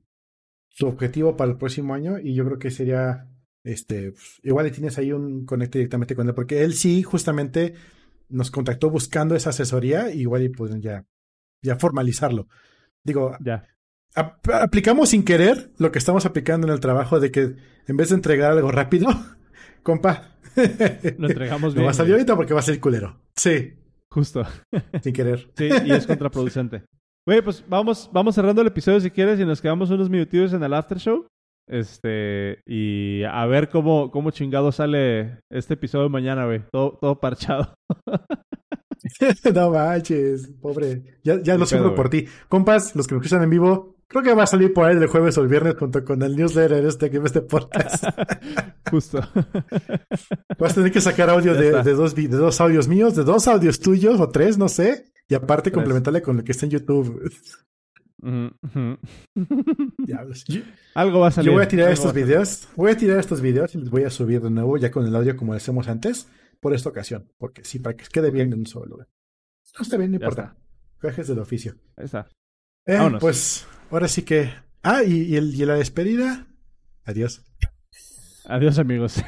[0.78, 3.28] tu objetivo para el próximo año y yo creo que sería
[3.64, 7.74] este, pues, igual tienes ahí un conecte directamente con él, porque él sí justamente
[8.30, 11.06] nos contactó buscando esa asesoría, y igual y pueden ya,
[11.62, 12.48] ya formalizarlo.
[13.04, 13.68] Digo, ya.
[14.16, 17.56] Aplicamos sin querer lo que estamos aplicando en el trabajo de que
[17.88, 19.08] en vez de entregar algo rápido,
[19.84, 20.36] compa,
[21.18, 21.84] lo entregamos bien.
[21.84, 23.20] No va a salir ahorita porque va a ser culero.
[23.36, 23.74] Sí.
[24.12, 24.44] Justo.
[25.04, 25.52] sin querer.
[25.56, 26.84] Sí, y es contraproducente.
[27.28, 30.64] Güey, pues vamos, vamos cerrando el episodio si quieres y nos quedamos unos minutitos en
[30.64, 31.28] el after show.
[31.68, 36.64] Este, y a ver cómo, cómo chingado sale este episodio mañana, güey.
[36.72, 37.76] Todo, todo parchado.
[39.54, 41.20] no manches, pobre.
[41.24, 42.26] Ya, ya lo sufro por ti.
[42.48, 45.08] Compas, los que me escuchan en vivo, creo que va a salir por ahí el
[45.08, 48.04] jueves o el viernes junto con el newsletter este que este podcast.
[48.90, 49.22] Justo.
[50.60, 53.80] Vas a tener que sacar audio de, dos, de dos audios míos, de dos audios
[53.80, 55.06] tuyos o tres, no sé.
[55.28, 57.32] Y aparte complementarle con lo que está en YouTube.
[60.96, 61.52] Algo va a salir.
[61.52, 62.68] Yo voy a tirar estos videos.
[62.76, 65.16] Voy a tirar estos videos y los voy a subir de nuevo ya con el
[65.16, 66.28] audio como lo hacemos antes
[66.60, 67.32] por esta ocasión.
[67.38, 69.08] Porque sí, para que quede bien en un solo lugar.
[69.78, 70.58] No está bien, no importa.
[71.00, 71.76] Viajes del oficio.
[71.96, 72.28] Ahí está.
[72.88, 74.52] Eh, pues ahora sí que.
[74.84, 76.48] Ah, y, el, y la despedida.
[77.06, 77.44] Adiós.
[78.46, 79.22] Adiós amigos.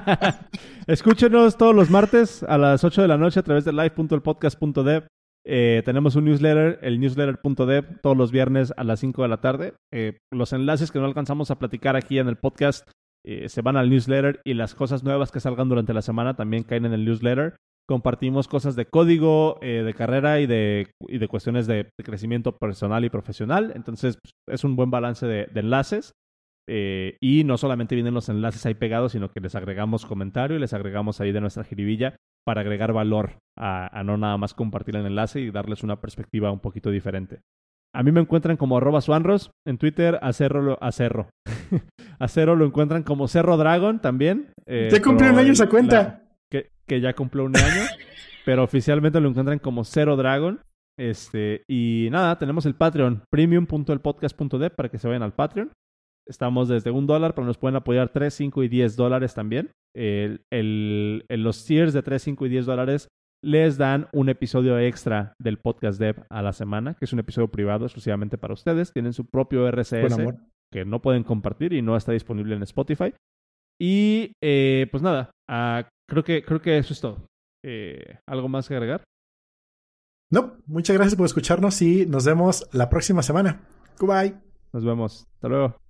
[0.86, 5.06] Escúchenos todos los martes a las 8 de la noche a través de live.elpodcast.dev
[5.46, 9.74] eh, tenemos un newsletter, el newsletter.dev, todos los viernes a las 5 de la tarde.
[9.92, 12.88] Eh, los enlaces que no alcanzamos a platicar aquí en el podcast
[13.24, 16.64] eh, se van al newsletter y las cosas nuevas que salgan durante la semana también
[16.64, 17.56] caen en el newsletter.
[17.86, 23.10] Compartimos cosas de código, de carrera y de, y de cuestiones de, crecimiento personal y
[23.10, 23.72] profesional.
[23.74, 26.12] Entonces, pues, es un buen balance de, de enlaces.
[26.66, 30.72] y no solamente vienen los enlaces ahí pegados, sino que les agregamos comentario y les
[30.72, 35.40] agregamos ahí de nuestra jiribilla para agregar valor a, no nada más compartir el enlace
[35.40, 37.40] y darles una perspectiva un poquito diferente.
[37.94, 41.28] A mí me encuentran como arroba suanros, en Twitter a Cerro, a Cerro.
[42.18, 44.52] a Cerro lo encuentran como Cerro Dragon también.
[44.66, 46.18] Eh, ya cumplió un año esa cuenta.
[46.18, 46.23] que,
[46.86, 47.82] que, ya cumplió un año,
[48.44, 50.60] pero oficialmente lo encuentran como Cero Dragon.
[50.98, 55.72] Este, y nada, tenemos el Patreon, premium.elpodcast.de para que se vayan al Patreon.
[56.26, 59.70] Estamos desde un dólar, pero nos pueden apoyar 3, 5 y 10 dólares también.
[59.94, 63.08] El, el, los tiers de 3, 5 y 10 dólares
[63.44, 67.48] les dan un episodio extra del podcast Dev a la semana, que es un episodio
[67.48, 68.92] privado exclusivamente para ustedes.
[68.92, 70.16] Tienen su propio RCS
[70.72, 73.12] que no pueden compartir y no está disponible en Spotify.
[73.78, 77.26] Y eh, pues nada, uh, creo, que, creo que eso es todo.
[77.64, 79.04] Eh, ¿Algo más que agregar?
[80.30, 83.60] No, muchas gracias por escucharnos y nos vemos la próxima semana.
[83.98, 84.34] Goodbye.
[84.72, 85.26] Nos vemos.
[85.34, 85.83] Hasta luego.